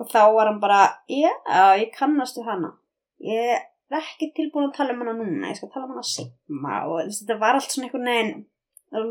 [0.00, 1.30] og þá var hann bara, já,
[1.78, 2.72] ég kannastu hana.
[3.20, 6.80] Ég er ekki tilbúin að tala um hana núna, ég skal tala um hana sigma
[6.88, 8.46] og þetta var allt svona einhvern veginn,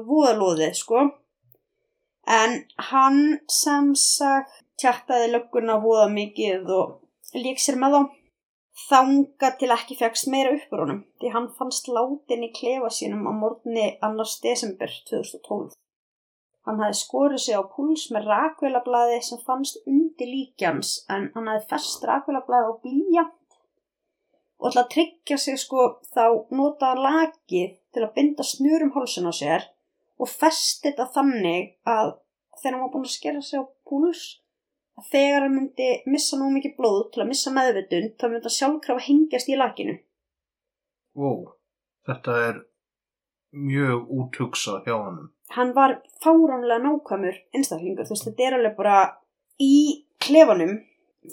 [0.10, 1.04] voðalóðið, sko.
[2.30, 2.58] En
[2.90, 8.02] hann sem sagt tjattaði lögguna voða mikið og lék sér með þá
[8.80, 13.34] þanga til ekki fegst meira uppur honum því hann fannst látin í klefa sínum á
[13.36, 15.74] morgunni annars desember 2012.
[16.68, 21.70] Hann hafði skorið sig á púls með rakvelablaði sem fannst undir líkjans en hann hafði
[21.74, 23.36] fest rakvelablaði á blíjant
[24.60, 26.24] og ætla að tryggja sig sko þá
[26.56, 29.70] notaði lakið til að binda snurum hálsun á sér
[30.20, 32.18] og festi þetta þannig að
[32.60, 34.24] þegar hann var búin að skera sig á púls
[35.00, 38.56] að þegar hann myndi missa nú mikið blóð til að missa meðvitund þá myndi hann
[38.58, 39.96] sjálfkrafa hengjast í lakinu.
[41.16, 41.30] Ó,
[42.08, 42.60] þetta er
[43.56, 45.32] mjög úthugsað hjá honum.
[45.56, 49.00] Hann var fáránlega nákvæmur einstaklingur, þú veist þetta er alveg bara
[49.60, 49.74] í
[50.22, 50.76] klefanum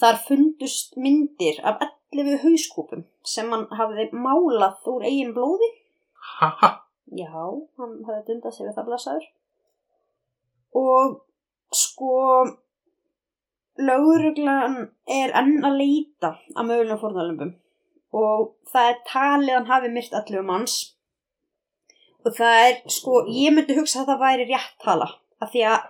[0.01, 1.83] þar fundust myndir af
[2.15, 5.69] 11 hauskúpum sem hann hafði málað úr eigin blóði
[6.37, 6.71] Haha,
[7.15, 7.31] Já,
[7.79, 9.27] hann hafði dundað sig við það blasaður.
[10.77, 11.13] Og
[11.77, 12.15] sko,
[13.79, 14.77] lauruglan
[15.11, 17.55] er enn að leita að mögulega fórnalömbum
[18.17, 20.77] og það er talið hann hafi myrt allir um hans
[22.27, 25.11] og það er, sko, ég myndi hugsa að það væri rétt tala
[25.43, 25.85] af því að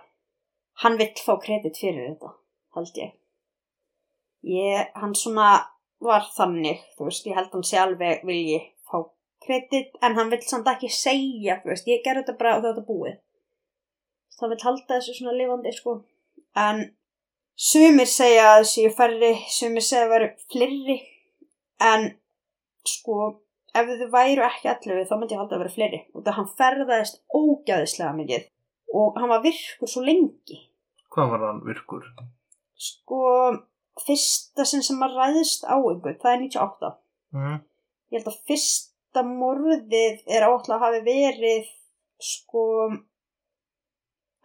[0.83, 2.33] hann vill fá kredit fyrir þetta,
[2.77, 3.13] held ég.
[4.47, 5.47] Ég, hann svona
[6.03, 8.99] var þannig, þú veist, ég held hann sé alveg vilji fá
[9.43, 12.85] kredit en hann vill samt ekki segja, þú veist, ég ger þetta bara og þetta
[12.85, 13.17] búið.
[14.37, 15.95] Það vill halda þessu svona lifandi, sko.
[16.53, 16.83] En
[17.57, 20.97] sumir segja að þessu færri, sumir segja að veru flirri
[21.81, 22.07] en
[22.87, 23.15] sko
[23.77, 26.51] ef þau væru ekki allir þá myndi ég halda að vera fleiri og það hann
[26.61, 28.45] ferðaðist ógæðislega mikið
[28.97, 30.61] og hann var virkur svo lengi
[31.13, 32.05] Hvað var hann virkur?
[32.77, 33.19] sko
[34.05, 36.93] fyrsta sinn sem maður ræðist á einhvern það er 98
[37.35, 37.57] Mm.
[38.13, 41.65] ég held að fyrsta morðið er áætla að hafi verið
[42.23, 42.61] sko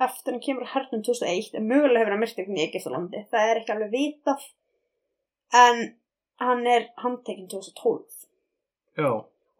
[0.08, 3.60] eftir hann kemur hernum 2001 en mögulega hefur hann myrt einhvern í Egiptalandi það er
[3.62, 4.46] ekki alveg vitað
[5.62, 5.82] en
[6.42, 8.22] hann er handtekinn 2012
[8.98, 9.12] Já,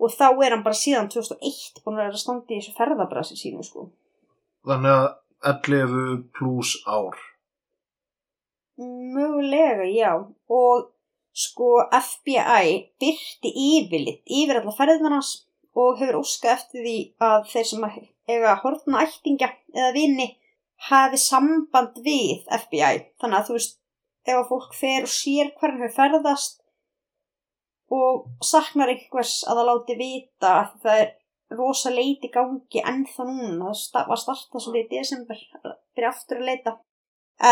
[0.02, 3.38] og þá er hann bara síðan 2001 búin að vera að standa í þessu ferðabrasi
[3.40, 3.88] sínu sko.
[4.68, 5.10] þannig að
[5.42, 7.18] 11 pluss ár.
[8.78, 10.12] Mögulega, já.
[10.48, 10.90] Og
[11.32, 15.32] sko FBI byrti yfirlitt yfir alla ferðinarnas
[15.74, 17.86] og hefur óskað eftir því að þeir sem
[18.32, 20.28] eiga hortna ættinga eða vini
[20.88, 23.06] hafi samband við FBI.
[23.22, 23.78] Þannig að þú veist,
[24.26, 26.60] ef að fólk fer og sér hvernig hefur ferðast
[27.92, 31.10] og saknar einhvers að það láti vita að það er
[31.58, 35.42] rosa leiti í gangi ennþá núna, það var startað svolítið í desember,
[35.92, 36.74] byrja aftur að leita.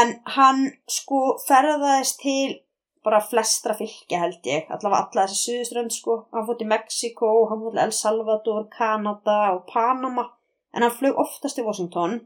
[0.00, 2.60] En hann sko ferðaðist til
[3.04, 7.62] bara flestra fylgja held ég, allavega alla þessi suðuströnd sko, hann fótt í Mexiko hann
[7.64, 10.26] fótt til El Salvador, Kanada og Panama,
[10.74, 12.20] en hann flög oftast í Washington.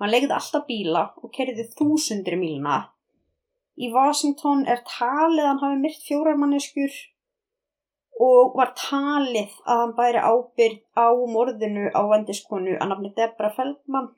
[0.00, 2.80] Hann legði alltaf bíla og kerði þúsundir míluna
[3.80, 6.96] í Washington er talið að hann hafi myrt fjórar manneskjur
[8.20, 14.10] og var talið að hann bæri ábyrgð á morðinu á vendiskonu að nafni Debra Feldman.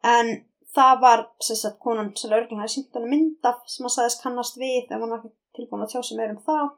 [0.00, 0.30] En
[0.72, 4.24] það var sem sagt konan sem lögreglan hefði sýnt hann mynd af sem hann sagðist
[4.24, 6.70] kannast við ef hann var ekki tilbúin að tjá sig meir um það.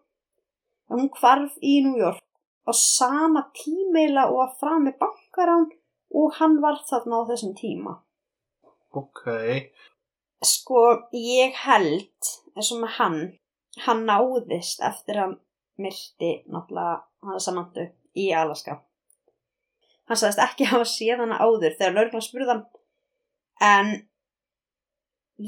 [0.91, 2.25] Og hún hvarf í New York
[2.69, 5.69] á sama tímeila og að fram með bankarán
[6.21, 7.97] og hann var þarna á þessum tíma.
[8.91, 9.23] Ok,
[10.43, 10.83] sko
[11.15, 13.21] ég held eins og með hann
[13.85, 15.37] hann náðist eftir að
[15.81, 17.87] myrti náttúrulega hann Samantha
[18.19, 18.81] í Alaska.
[20.11, 22.65] Hann sagðist ekki hafa séð hana áður þegar lögreglan spurði hann
[23.63, 23.93] en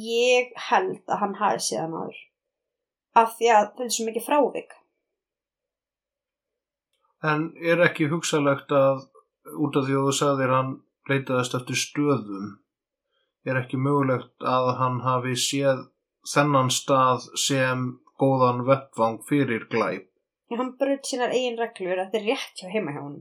[0.02, 2.20] ég held að hann hafi séð hana áður.
[3.18, 4.76] Af því að þetta er svo mikið frávik
[7.22, 9.06] en er ekki hugsalegt að
[9.58, 10.72] út af því að þú sagðir hann
[11.10, 12.50] leitaðist eftir stöðum
[13.48, 15.84] er ekki mögulegt að hann hafi séð
[16.32, 17.88] þennan stað sem
[18.22, 20.06] góðan vettvang fyrir glæp?
[20.52, 23.20] En hann bröð sínar eigin reglur að þetta er rétt hjá heima hjá hann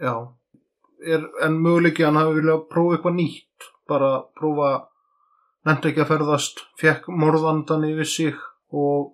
[0.00, 0.14] Já,
[1.04, 4.70] er, en möguleiki að hann hafi viljað prófa eitthvað nýtt, bara prófa,
[5.68, 8.38] nefndi ekki að ferðast, fekk morðandan yfir sig
[8.72, 9.12] og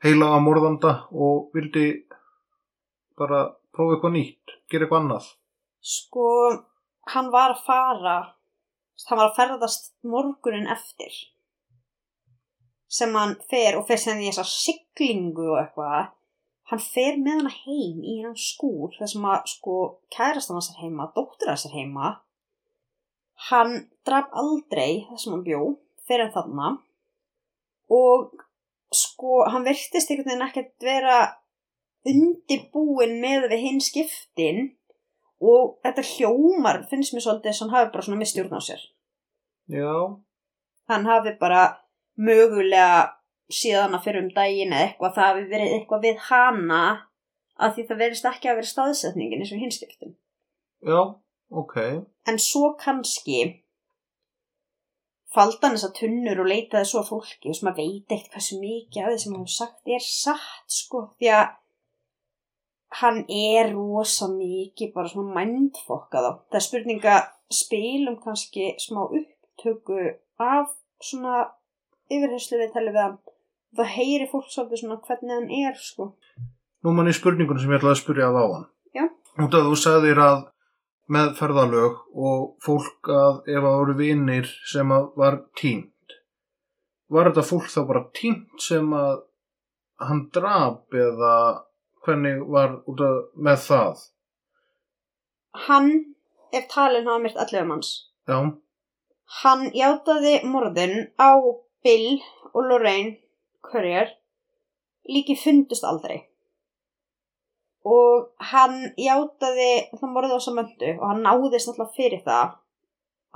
[0.00, 1.86] heilaga morðanda og vildi
[3.20, 3.40] bara
[3.74, 5.26] prófa eitthvað nýtt, gera eitthvað annað.
[5.80, 6.28] sko
[7.14, 8.16] hann var að fara
[9.08, 11.14] hann var að ferðast morgunin eftir
[12.90, 16.10] sem hann fer og fer sem í þessa siglingu og eitthvað.
[16.70, 19.76] Hann fer með hana heim í hennan skúr þar sem að sko
[20.14, 22.12] kærastan hans er heima, dóttir hans er heima.
[23.48, 25.62] Hann draf aldrei það sem hann bjó
[26.06, 26.70] fyrir hann þarna.
[27.94, 28.44] Og
[28.94, 31.18] sko hann virtist einhvern veginn ekkert vera
[32.08, 34.60] undirbúin með við hinn skiptin
[35.40, 38.82] og þetta hljómar finnst mér svolítið sem hann hafi bara svona mistjórn á sér.
[39.70, 39.94] Já,
[40.90, 41.62] hann hafi bara
[42.20, 43.20] mögulega
[43.50, 46.82] síðan að fyrir um daginn eða eitthvað það hafi verið eitthvað við hana
[47.60, 50.12] að því það verist ekki að vera staðsetningin eins og hinskiptum
[50.86, 51.00] já,
[51.62, 51.76] ok.
[52.30, 53.40] en svo kannski
[55.30, 58.60] faldi hann þessar tunnur og leitaði svo að fólki og sem að veit eitt hversu
[58.62, 61.56] mikið af því sem hann sagt er satt sko því að
[62.98, 67.16] hann er rosa mikið bara svona mindfokkað á það er spurninga
[67.60, 69.98] spilum kannski smá upptöku
[70.42, 70.72] af
[71.02, 71.44] svona
[72.10, 73.18] yfirherslu við talið við hann
[73.78, 76.10] það heyri fólk svolítið svona hvernig hann er sko
[76.80, 78.68] Nú mann í spurningunum sem ég ætlaði að spyrja að á hann.
[78.96, 79.04] Já.
[79.36, 80.38] Að þú sagðir að
[81.12, 86.14] með ferðalög og fólk að ef að voru vinir sem að var tínt.
[87.10, 89.18] Var þetta fólk þá bara tínt sem að
[90.00, 91.34] hann drap eða
[92.04, 94.06] hvernig var út að með það?
[95.66, 95.88] hann
[96.54, 97.90] er talin hafa myrt 11 manns.
[98.30, 98.38] Já,
[99.42, 101.38] Hann játaði morðin á
[101.86, 102.18] Bill
[102.50, 103.16] og Lorraine
[103.62, 104.10] Courier
[105.06, 106.24] líki fundust aldrei.
[107.86, 112.56] Og hann játaði það morðið á Samöndu og hann náðist náttúrulega fyrir það.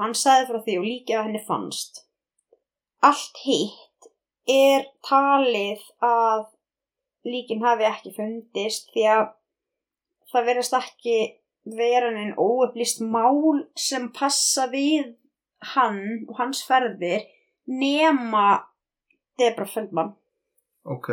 [0.02, 2.02] Hann sagði frá því og líkið að henni fannst.
[3.06, 4.10] Allt hitt
[4.50, 6.44] er talið að
[7.24, 9.24] líkin hafi ekki fundist því að
[10.32, 11.18] það verðast ekki
[11.78, 15.14] vera neinn óupplýst mál sem passa við
[15.74, 17.24] hann og hans ferðir
[17.70, 18.64] nema
[19.38, 20.12] Debra Feldman.
[20.84, 21.08] ok.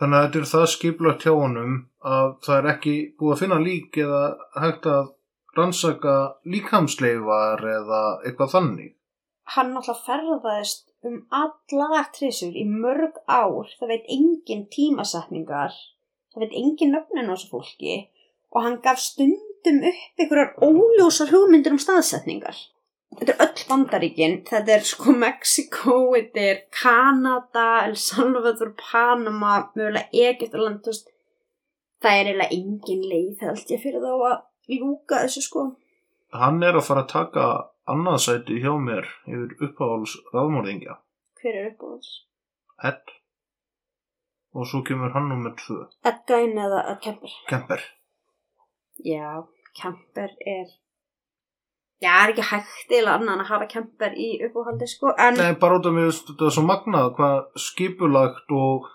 [0.00, 1.72] Þannig að þetta er það skipulagt hjá honum
[2.08, 4.20] að það er ekki búið að finna lík eða
[4.62, 5.10] hægt að
[5.58, 6.14] rannsaka
[6.48, 8.94] líkamsleifar eða eitthvað þannig.
[9.56, 13.70] Hann náttúrulega ferðaðist um alla aktrísur í mörg ár.
[13.78, 15.76] Það veit engin tímasetningar.
[16.34, 17.94] Það veit engin nöfnin á þessu fólki
[18.50, 22.58] og hann gaf stundum upp einhverjar óljósar hugmyndir um staðsetningar.
[23.18, 30.06] Þetta er öll bandaríkin, þetta er sko Mexiko, þetta er Kanada, El Salvador, Panama, mögulega
[30.86, 31.10] veist,
[32.00, 34.36] það er eiginlega engin leið held ég fyrir þá að
[34.76, 35.64] ljúka þessu sko.
[36.30, 37.46] Hann er að fara að taka
[37.92, 40.98] annað sæti hjá mér yfir uppáhalds ráðmórðingja.
[41.40, 42.10] Hver er uppáhalds?
[42.90, 43.16] Ed.
[44.54, 45.84] Og svo kemur hann nummer tvö.
[46.06, 47.34] Ed Gein eða Ed Kemper?
[47.50, 47.82] Kemper.
[49.06, 49.42] Já,
[49.80, 50.72] Kemper er,
[52.02, 55.78] já, er ekki hægt eða annan að hafa Kemper í uppáhaldi sko, en Nei, bara
[55.78, 58.90] út af mér, þetta er svo magnað hvað skipulagt og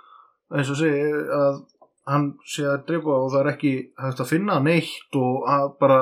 [0.53, 1.07] eins og segi
[1.39, 1.63] að
[2.05, 3.73] hann sé að drepa og það er ekki
[4.03, 6.01] hægt að finna neitt og að bara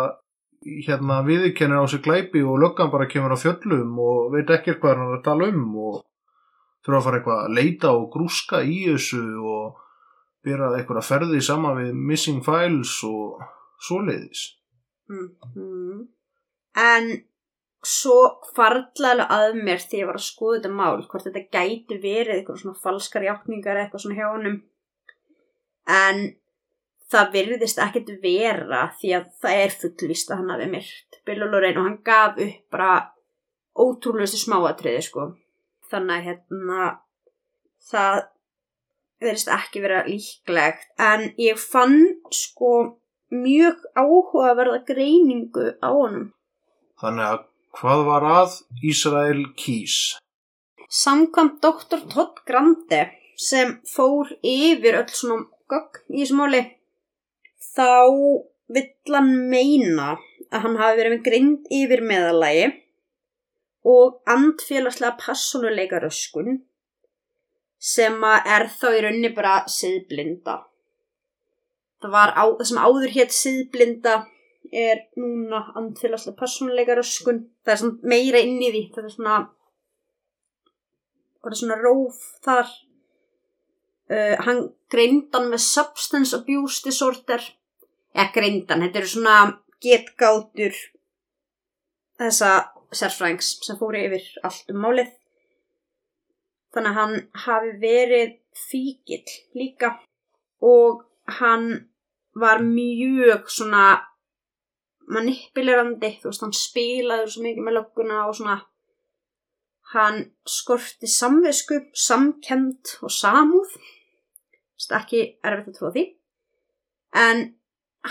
[0.63, 4.97] hérna viðurkennir á sig glæpi og löggan bara kemur á fjöllum og veit ekki hvað
[4.97, 6.01] hann er að tala um og
[6.83, 9.77] þurfa að fara eitthvað að leita og grúska í þessu og
[10.43, 13.43] byrja eitthvað að ferði sama við missing files og
[13.83, 14.49] svoleiðis.
[15.09, 16.03] mm
[16.79, 17.09] en
[17.83, 18.17] svo
[18.53, 22.61] hvarlaði að mér þegar ég var að skoða þetta mál, hvort þetta gæti verið eitthvað
[22.61, 24.57] svona falskar játningar eða eitthvað svona hjá honum.
[25.91, 26.21] En
[27.13, 31.53] það virðist ekkert vera því að það er fullvist að hann hafi myrt Bill og
[31.53, 32.91] Lorraine og hann gaf upp bara
[33.79, 35.29] ótrúlegustu smáatriði sko.
[35.91, 36.89] Þannig að hérna
[37.89, 38.19] það
[39.23, 41.97] verðist ekki vera líklegt en ég fann
[42.33, 42.73] sko
[43.33, 46.29] mjög áhugaverða greiningu á honum.
[47.01, 47.41] Þannig að
[47.79, 49.97] hvað var að Ísrael kýs?
[50.93, 52.03] Samkvæmt Dr.
[52.11, 53.07] Todd Grande
[53.39, 56.61] sem fór yfir öll svona gögn í þessu máli
[57.73, 57.89] þá
[58.73, 60.13] vill hann meina
[60.53, 62.67] að hann hafi verið með grind yfir meðalagi
[63.93, 66.61] og andfélagslega passonuleika röskun
[67.83, 70.61] sem er þá í rauninni bara siðblinda.
[72.03, 74.13] Það var á, það sem áður hétt siðblinda
[74.71, 77.43] er núna andfélagslega passonuleika röskun.
[77.63, 78.83] Það er svona meira inn í því.
[78.95, 79.35] Það er svona
[81.41, 82.71] það er svona róf þar.
[84.13, 87.43] Uh, hann greindan með substance abuse disorder.
[88.13, 88.83] Ja, greindan.
[88.85, 89.37] Þetta eru svona
[89.83, 90.75] getgátur
[92.21, 92.51] þessa
[92.93, 95.09] sérfræðings sem fóri yfir allt um málið.
[96.73, 99.23] Þannig að hann hafi verið fíkil
[99.57, 99.95] líka
[100.63, 101.03] og
[101.39, 101.89] hann
[102.37, 103.85] var mjög svona
[105.13, 108.61] manipulerandi, þú veist, hann spilaður svo mikið með lögguna og svona
[109.93, 113.75] hann skorti samvisku, samkend og samúð
[114.83, 116.03] það er ekki erfitt að því
[117.23, 117.43] en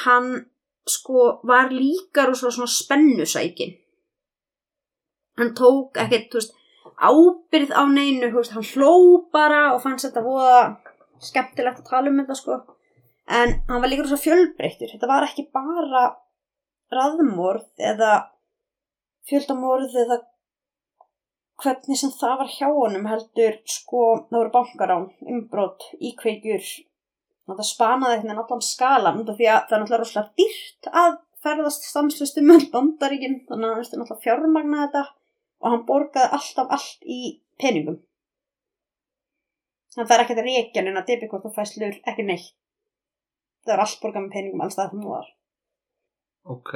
[0.05, 0.47] hann
[0.89, 3.77] sko var líka rosalega svona spennusækin.
[5.39, 6.55] Hann tók ekkert, veist
[6.99, 8.95] ábyrð á neinu, veist, hann hló
[9.33, 10.59] bara og fannst þetta voða
[11.23, 12.59] skemmtilegt að tala um þetta sko.
[13.29, 14.91] En hann var líka rosa fjölbreyttur.
[14.91, 16.05] Þetta var ekki bara
[16.93, 18.13] raðmorð eða
[19.29, 20.19] fjöldamorð eða
[21.63, 26.65] hvernig sem það var hjá honum heldur sko það voru bankarán, umbrót, íkveikjur
[27.51, 32.39] það spanaði eitthvað allan skalan því að það er náttúrulega rosalega dýrt að ferðast stanslust
[32.39, 35.03] um öll bandaríkin þannig að hann veist náttúrulega fjármagna þetta
[35.63, 37.21] og hann borgaði alltaf allt í
[37.63, 37.99] peningum.
[39.97, 42.55] Hann fær ekkert að reykja neina debikort og fæslur ekki neitt.
[43.63, 45.29] Það var allt borgað með peningum alls það það var.
[46.55, 46.73] Ok.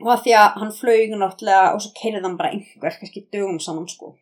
[0.00, 3.60] og að því að hann flög náttúrulega og svo keirði hann bara einhver kannski dögum
[3.62, 4.14] saman sko.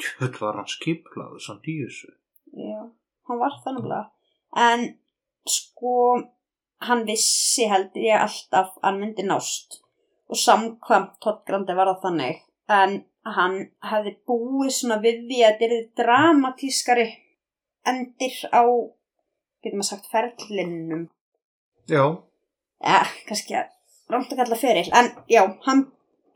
[0.00, 2.10] Þetta var hann skiplaður samt í þessu.
[2.54, 2.80] já,
[3.28, 4.04] hann var það náttúrulega
[4.54, 4.86] en
[5.48, 5.94] sko
[6.88, 9.80] hann vissi held ég alltaf að hann myndi nást.
[10.28, 12.40] Og samkvæmt Todd Grandi var það þannig.
[12.72, 12.96] En
[13.36, 13.56] hann
[13.90, 17.06] hefði búið svona við því að þetta er dramatískari
[17.88, 18.64] endir á
[19.64, 21.08] getur maður sagt ferlinum.
[21.88, 22.04] Já,
[22.84, 23.60] ja, kannski
[24.12, 25.86] rámt að kalla feril, en já, hann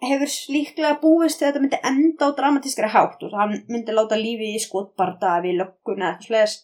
[0.04, 3.24] hefur líklega búist þegar þetta myndi enda á dramatískari hátt.
[3.24, 6.58] Og hann myndi láta lífi í skotbarda við lögguna eða sliðis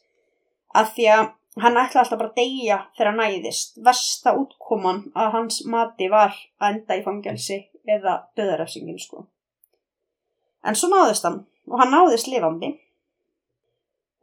[0.75, 1.25] að því að
[1.63, 3.79] hann ætla alltaf bara að deyja þegar hann næðist.
[3.87, 9.27] Vesta útkoman að hans mati var að enda í fangelsi eða döðarefsingin sko.
[10.65, 12.73] En svo náðist hann og hann náðist lifandi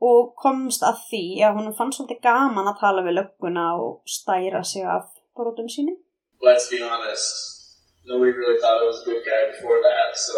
[0.01, 4.63] og komst að því að hún fann svolítið gaman að tala við lögguna og stæra
[4.65, 5.97] sig af brotum sínum.
[6.41, 7.60] let's be honest,
[8.05, 10.33] nobody really thought I was a good guy before that, so.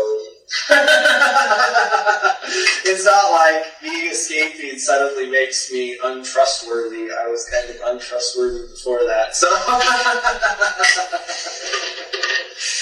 [2.85, 7.09] it's not like being escaping suddenly makes me untrustworthy.
[7.11, 9.47] I was kind of untrustworthy before that, so.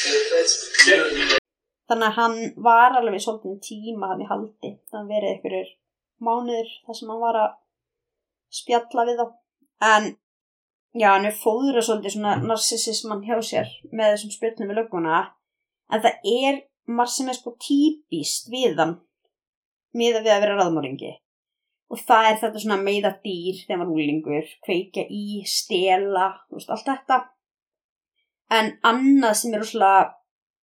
[0.05, 0.71] It- it's
[1.91, 4.69] Þannig að hann var alveg í svolítið tíma hann í haldi.
[4.93, 5.71] Það verið einhverjur
[6.23, 7.49] mánuður þar sem hann var að
[8.61, 9.25] spjalla við þá.
[9.89, 10.07] En
[10.97, 15.21] já, hann er fóður og svolítið svona narsissismann hjá sér með þessum spjöllum við lögguna.
[15.91, 18.97] En það er marg sem er sko típist við hann
[19.97, 21.13] miða við að vera raðmóringi.
[21.91, 26.87] Og það er þetta svona meiða dýr þegar maður úlingur, kveika í, stela, veist, allt
[26.87, 27.17] þetta.
[28.51, 30.05] En annað sem er úrslega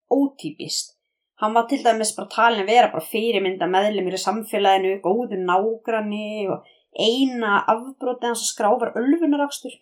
[0.08, 0.98] ótípist
[1.38, 6.48] Hann var til dæmis bara talin að vera bara fyrirmynda meðlumir í samfélaginu, góður nágranni
[6.50, 6.64] og
[6.98, 9.76] eina afbrotið hans að skráfar ölfunarakstur.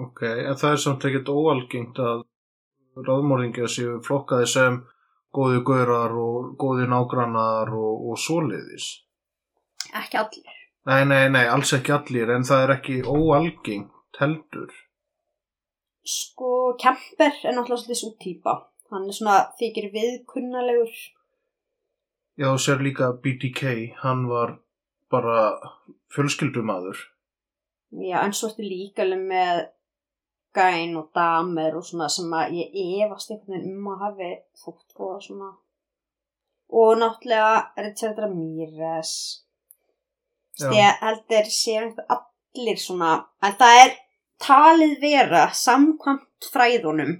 [0.00, 2.24] Ok, en það er samt ekkert óalgengt að
[3.06, 4.80] ráðmórðingja séu flokkaði sem
[5.36, 8.88] góði gaurar og góði nágrannar og, og svoleiðis.
[10.00, 10.56] Ekki allir.
[10.88, 14.72] Nei, nei, nei, alls ekki allir, en það er ekki óalgengt heldur.
[16.08, 18.56] Sko, Kemper er náttúrulega svolítið svo típa.
[18.90, 20.94] Hann er svona þykir viðkunnalegur.
[22.40, 24.56] Já, þú sér líka BTK, hann var
[25.12, 25.36] bara
[26.14, 27.04] fjölskyldumadur.
[27.90, 29.62] Já, en svo ertu líka alveg með
[30.56, 34.30] gæn og damer og svona sem að ég efast einhvern veginn um að hafi
[34.62, 35.50] þótt góða svona.
[36.80, 39.14] Og náttúrulega Richard Ramirez.
[40.60, 40.68] Já.
[40.74, 43.98] Ég heldur séu einhver allir svona, en það er
[44.40, 47.18] talið vera samkvæmt fræðunum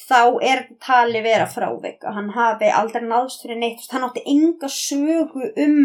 [0.00, 4.70] þá er talið vera frávik að hann hafi aldrei náðst fyrir neitt hann átti enga
[4.72, 5.76] sögu um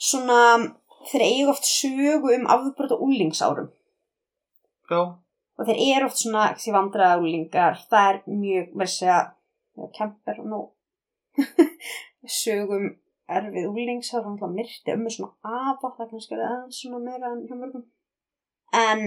[0.00, 0.38] svona
[1.10, 3.68] þeir eiga oft sögu um afbrot og úlingsárum
[4.90, 5.16] Já,
[5.58, 10.50] og þeir eru oft svona ekki vandraða úlingar það er mjög verðs að kemper og
[10.50, 10.60] nú
[12.42, 12.92] sögum
[13.30, 15.92] erfið úlingsár hann hlað myrti um með svona afa.
[15.96, 17.84] Það kannski er aðeins svona meira en hjá mörgum.
[18.74, 19.04] En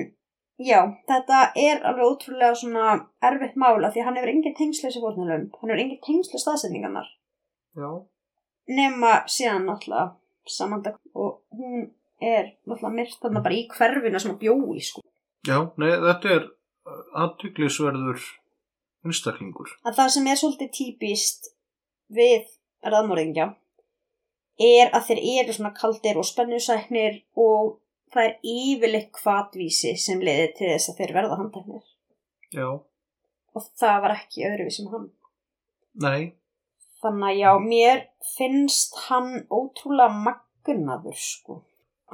[0.58, 0.80] já,
[1.10, 2.86] þetta er alveg ótrúlega svona
[3.30, 7.12] erfitt mála því hann hefur engin tengslu þessi fórnulum hann hefur engin tengslu staðsetningarnar.
[7.78, 7.90] Já,
[8.80, 10.16] nema síðan náttúrulega
[10.48, 11.92] samandag og hún
[12.24, 15.04] er náttúrulega myrt þarna bara í hverfinu sem að bjói sko
[15.46, 16.48] já, nei, þetta er
[17.24, 18.24] aðtyklisverður
[19.06, 19.74] einstaklingur.
[19.86, 21.52] að það sem er svolítið típist
[22.14, 22.48] við
[22.88, 23.52] raðmóringja
[24.58, 27.78] er að þeir eru svona kaldir og spennusæknir og
[28.14, 31.86] það er yfirleitt kvatvísi sem leiði til þess að þeir verða handtæknir
[32.56, 32.68] Já,
[33.58, 35.08] og það var ekki öðruvísi með hann.
[35.98, 36.22] Nei,
[37.04, 38.04] þannig að já, mér
[38.38, 41.62] finnst hann ótrúlega magnaður sko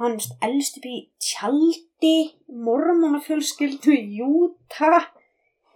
[0.00, 2.14] hann elst upp í tjaldi
[2.66, 5.04] mormonafjölskyldu í Júta.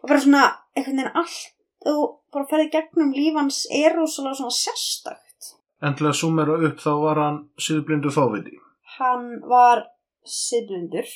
[0.03, 0.45] Og bara svona
[0.77, 5.55] einhvern veginn allt og bara ferði gegnum lífans er rosalega svona sérstakt.
[5.83, 8.59] En til að sumera upp þá var hann síðblindu fáviti.
[8.99, 9.85] hann var
[10.27, 11.07] siðblindur.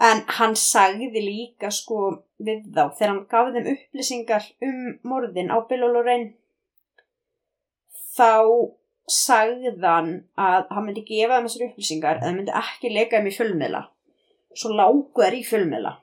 [0.00, 4.78] En hann sagði líka sko við þá þegar hann gaf þeim upplýsingar um
[5.08, 6.34] morðin á Bill og Lorraine
[8.16, 8.32] þá
[9.14, 13.34] sagði hann að hann myndi gefa þeim þessar upplýsingar eða myndi ekki leika þeim í
[13.36, 13.82] fjölmiðla.
[14.56, 15.94] Svo lágu þær í fjölmiðla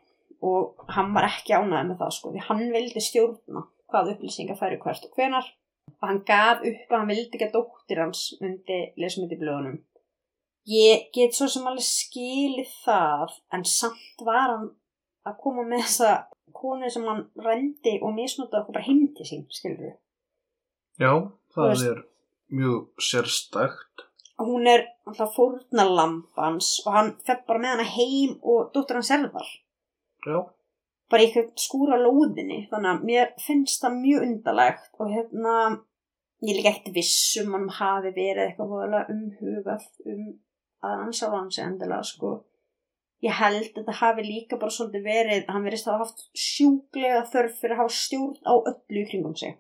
[0.47, 4.77] og hann var ekki ánægð með það sko því hann vildi stjórna hvað upplýsingar færi
[4.81, 5.47] hvert og hvenar
[5.95, 9.79] og hann gaf upp að hann vildi ekki að dóttir hans myndi lesmyndi blöðunum.
[10.67, 14.67] Ég get svo sem alveg skilið það en samt var hann
[15.27, 16.11] að koma með þessa
[16.57, 19.95] konu sem hann rendi og misnóta okkur bara til sín, skilur
[20.97, 21.11] Já,
[21.53, 21.99] Þú það er
[22.53, 24.05] mjög sérstakt.
[24.37, 29.25] hún er alltaf fórnalampans og hann fer bara með hana heim og dóttir hans er
[29.33, 29.49] þar.
[30.27, 30.37] Já,
[31.09, 35.55] bara í eitthvað skúra lóðinni þannig að mér finnst það mjög undarlegt og hérna
[36.45, 40.27] ég líka ekkert viss um hann hafi verið eitthvað umhugað um
[40.85, 42.35] að hann sjá hann sig endilega sko.
[43.25, 47.23] Ég held að þetta hafi líka bara svolítið verið hann verist að hafa haft sjúklega
[47.31, 49.57] þörf fyrir að hafa stjórn á öllu í kringum sig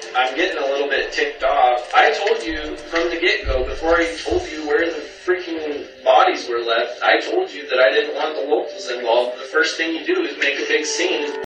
[0.00, 1.90] I'm getting a little bit ticked off.
[1.94, 6.48] I told you from the get go before I told you where the freaking bodies
[6.48, 7.02] were left.
[7.02, 9.38] I told you that I didn't want the locals involved.
[9.38, 11.40] The first thing you do is make a big scene.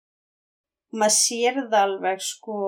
[0.92, 2.58] maður sér það alveg sko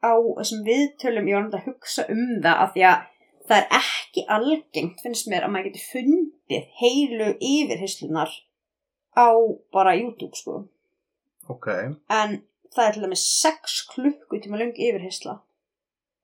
[0.00, 3.02] á þessum viðtölum ég var náttúrulega að hugsa um það af því að
[3.50, 8.32] það er ekki algengt finnst mér að maður getur fundið heilu yfirheyslunar
[9.20, 9.28] á
[9.76, 10.54] bara YouTube sko
[11.52, 11.68] Ok,
[12.08, 12.38] en
[12.76, 15.38] það er til dæmis 6 klukkutíma löng yfirheysla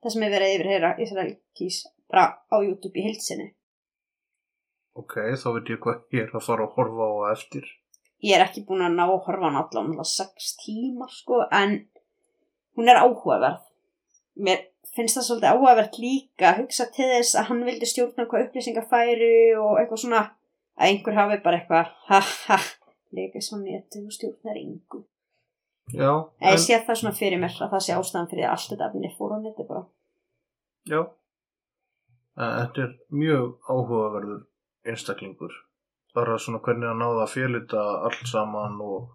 [0.03, 3.53] það sem er verið að yfirheyra Israel Kís bara á YouTube í heilsinni
[4.99, 7.68] ok, þá veit ég hvað ég er að fara að horfa á eftir.
[8.24, 11.78] ég er ekki búin að ná að horfa á allan 6 tímar sko en
[12.78, 13.62] hún er áhugaverð.
[14.38, 18.44] Mér finnst það svolítið áhugavert líka að hugsa til þess að hann vildi stjórna hvað
[18.46, 20.24] upplýsingar færi og eitthvað svona
[20.78, 22.59] að einhver hafi bara eitthvað ha ha,
[23.14, 25.03] leika svo netið og stjórnar yngu
[25.95, 26.11] Já,
[26.41, 28.89] en ég sé það svona fyrir mér að það sé ástæðan fyrir að allt þetta
[28.91, 29.84] efni fór á netið bara
[30.89, 31.01] já.
[32.39, 34.43] Þetta er mjög áhugaverður
[34.86, 35.55] einstaklingur.
[36.14, 39.09] Bara svona hvernig að náða að félita allt saman og,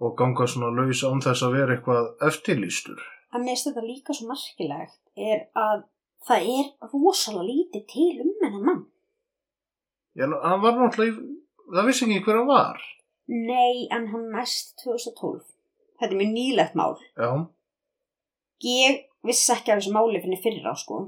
[0.00, 3.02] og ganga svona laus án þess að vera eitthvað eftirlýstur.
[3.34, 5.82] að mér finnst þetta líka svo merkilegt er að
[6.26, 8.84] það er rosalega lítið til um hennan mann
[10.16, 11.20] Já, hann var náttúrulega,
[11.74, 12.78] það vissi ekki hver hann var.
[13.28, 15.42] nei, en hann næst 2012
[16.00, 16.96] þetta er mjög nýlegt mál.
[17.16, 17.30] Já,
[18.64, 21.00] ég vissi ekki af þessu máli fyrir fyrra sko.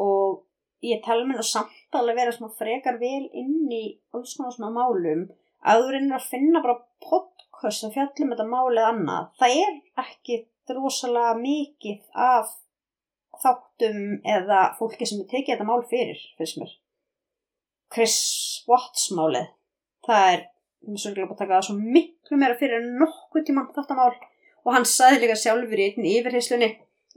[0.00, 0.40] Og
[0.86, 3.84] ég tala mér nú samt alveg vera svona frekar vel inn í
[4.16, 5.26] alls konar svona málum
[5.60, 9.28] að þú reynir að finna bara podcast sem fjallum þetta málið annað.
[9.40, 12.54] Það er ekki rosalega mikið af
[13.40, 16.72] þáttum eða fólki sem er tekið þetta mál fyrir fyrst mér.
[17.90, 18.18] Chris
[18.70, 19.50] Watts málið.
[20.06, 20.44] Það er,
[20.86, 21.78] er svolítið að taka það svo
[22.30, 24.14] miklu meira fyrir nokkuð tíma þetta mál
[24.64, 26.70] og hann sagði líka sjálfur í einn yfirheyslunni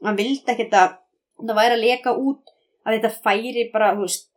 [0.03, 0.99] hann vildi ekkert að
[1.37, 2.53] það væri að leka út
[2.83, 4.29] að þetta færi bara, þú veist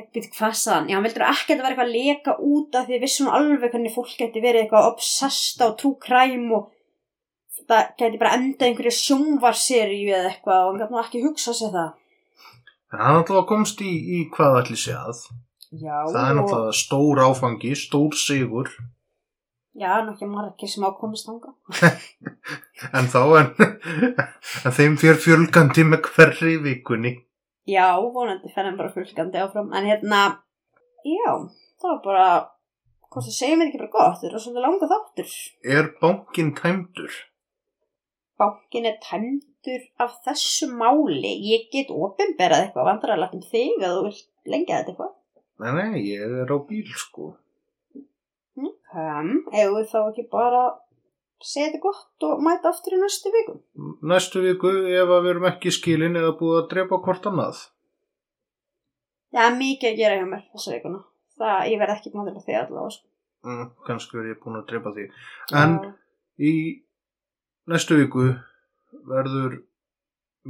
[0.00, 2.76] ekki hvað sagði hann, já hann vildi ekki að þetta væri eitthvað að leka út
[2.80, 6.70] af því að vissum alveg hvernig fólk geti verið eitthvað obsessed á true crime og
[7.68, 11.74] það geti bara endað einhverju sjónvarseríu eða eitthvað og hann gæti nú ekki hugsa sér
[11.74, 11.90] það
[12.90, 15.20] en hann náttúrulega komst í, í hvað allir sé að.
[15.70, 18.72] já, Það er náttúrulega stór áfangi, stór sigur.
[19.78, 21.54] Já, nokkið margir sem ákomist þanga
[22.96, 23.50] En þá en,
[24.64, 27.12] en þeim fyrir fjölgandi með hverri vikunni.
[27.68, 30.22] já, vonandi fer hann bara fylgandi áfram en hérna,
[31.06, 31.34] já
[31.80, 32.28] það var bara,
[33.10, 35.34] hvort það segir mér ekki bara gott, þetta er svolítið langa þáttur
[35.76, 37.12] Er bankin tæmdur?
[38.40, 44.04] bankin er tæmdur af þessu máli ég get ofinberað eitthvað vandrarlegt um þig að þú
[44.08, 45.16] vilt lengja þetta eitthvað
[45.60, 47.34] Nei, nei, ég er á bíl sko.
[48.68, 50.62] Um, ef við þá ekki bara
[51.40, 53.54] segja þetta gott og mæta aftur í næstu viku
[54.12, 57.62] Næstu viku ef að við erum ekki skilin eða búið að drepa hvort annað.
[59.32, 61.00] það er mikið að gera hjá mér þessa vikuna
[61.40, 63.06] það, ég verð ekki búin að drepa þig allavega sko.
[63.46, 65.04] Mm, kannski er ég búin að drepa því.
[65.56, 65.92] En Já.
[66.44, 66.52] í
[67.72, 68.26] næstu viku
[69.08, 69.54] verður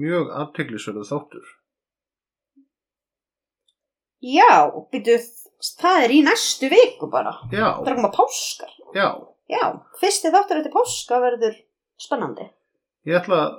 [0.01, 1.47] mjög aðteglisverðu þáttur.
[4.21, 4.51] já,
[4.91, 5.17] byrju
[5.81, 9.09] það er í næstu viku bara Já, það er að koma páskar já.
[9.51, 9.65] já,
[10.01, 11.59] fyrsti þáttur eftir páska verður
[12.01, 12.49] spennandi
[13.09, 13.55] Ég ætla að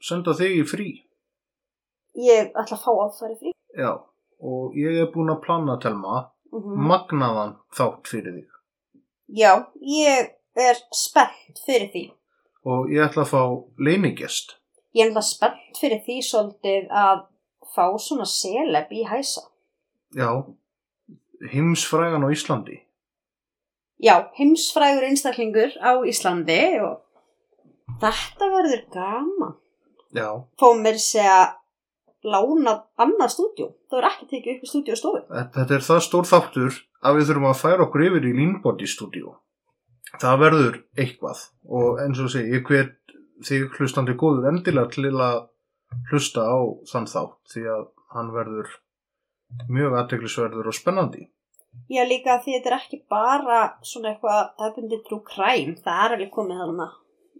[0.00, 0.88] senda þig í frí.
[2.18, 3.92] ég ætla að fá aðfæri frí Já,
[4.42, 6.20] og ég er búin að plana telma
[6.50, 8.48] mm magnaðan þátt fyrir þig.
[9.38, 12.02] já, ég er spennt fyrir því
[12.66, 13.42] Og ég ætla að fá
[13.78, 14.56] leinigest.
[14.92, 17.22] Ég er alltaf spennt fyrir því svolítið að
[17.72, 19.40] fá svona seleb í hæsa.
[20.12, 20.28] Já,
[21.52, 22.80] heimsfrægan á Íslandi.
[24.00, 27.00] Já, heimsfrægur einstaklingur á Íslandi og
[28.00, 29.56] þetta verður gaman.
[30.16, 30.28] Já,
[30.58, 31.56] Fá mér segja
[32.24, 33.66] lána annað stúdjó.
[33.88, 35.20] Það verður ekki tekið upp í stúdjóstofu.
[35.54, 39.36] þetta er það stór þáttur að við þurfum að færa okkur yfir í Leanbody stúdíu.
[40.20, 42.96] Það verður eitthvað og eins og segi, ég hvet
[43.46, 45.46] þig hlustandi góður endilega til að
[46.10, 46.58] hlusta á
[46.90, 47.84] þann þátt því að
[48.14, 48.72] hann verður
[49.68, 51.26] mjög aðteglisverður og spennandi.
[51.90, 55.76] Já, líka því þetta er ekki bara svona eitthvað, bundið trú kræm.
[55.82, 56.88] Það er alveg komið þarna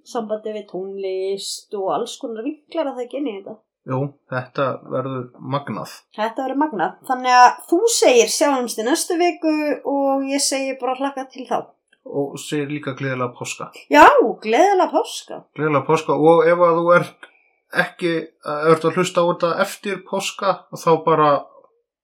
[0.06, 3.56] sambandi við tónlist og alls konar vinklar að það í þetta.
[3.90, 3.98] Jú,
[4.28, 5.92] þetta verður magnað.
[6.16, 6.96] Þetta verður magnað.
[7.08, 9.54] Þannig að þú segir sjáumst í næstu viku
[9.88, 11.58] og ég segi bara hlakka til þá.
[12.10, 13.70] Og segir líka gleðilega páska.
[13.92, 14.04] Já,
[14.44, 15.42] gleðilega páska.
[15.56, 17.28] Gleðilega páska og ef að þú ert
[17.80, 18.12] ekki,
[18.44, 21.30] ert að hlusta á þetta eftir páska þá bara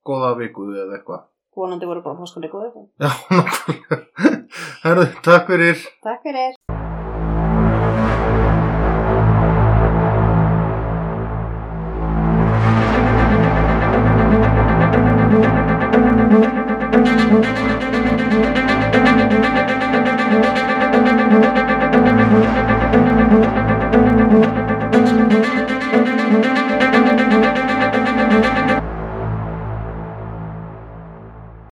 [0.06, 1.26] góða viku eða eitthvað.
[1.56, 2.86] Vonandi voru bara páskunni góða viku.
[3.00, 3.96] Já, nákvæmlega.
[4.84, 5.84] Herru, takk fyrir.
[6.06, 6.54] Takk fyrir.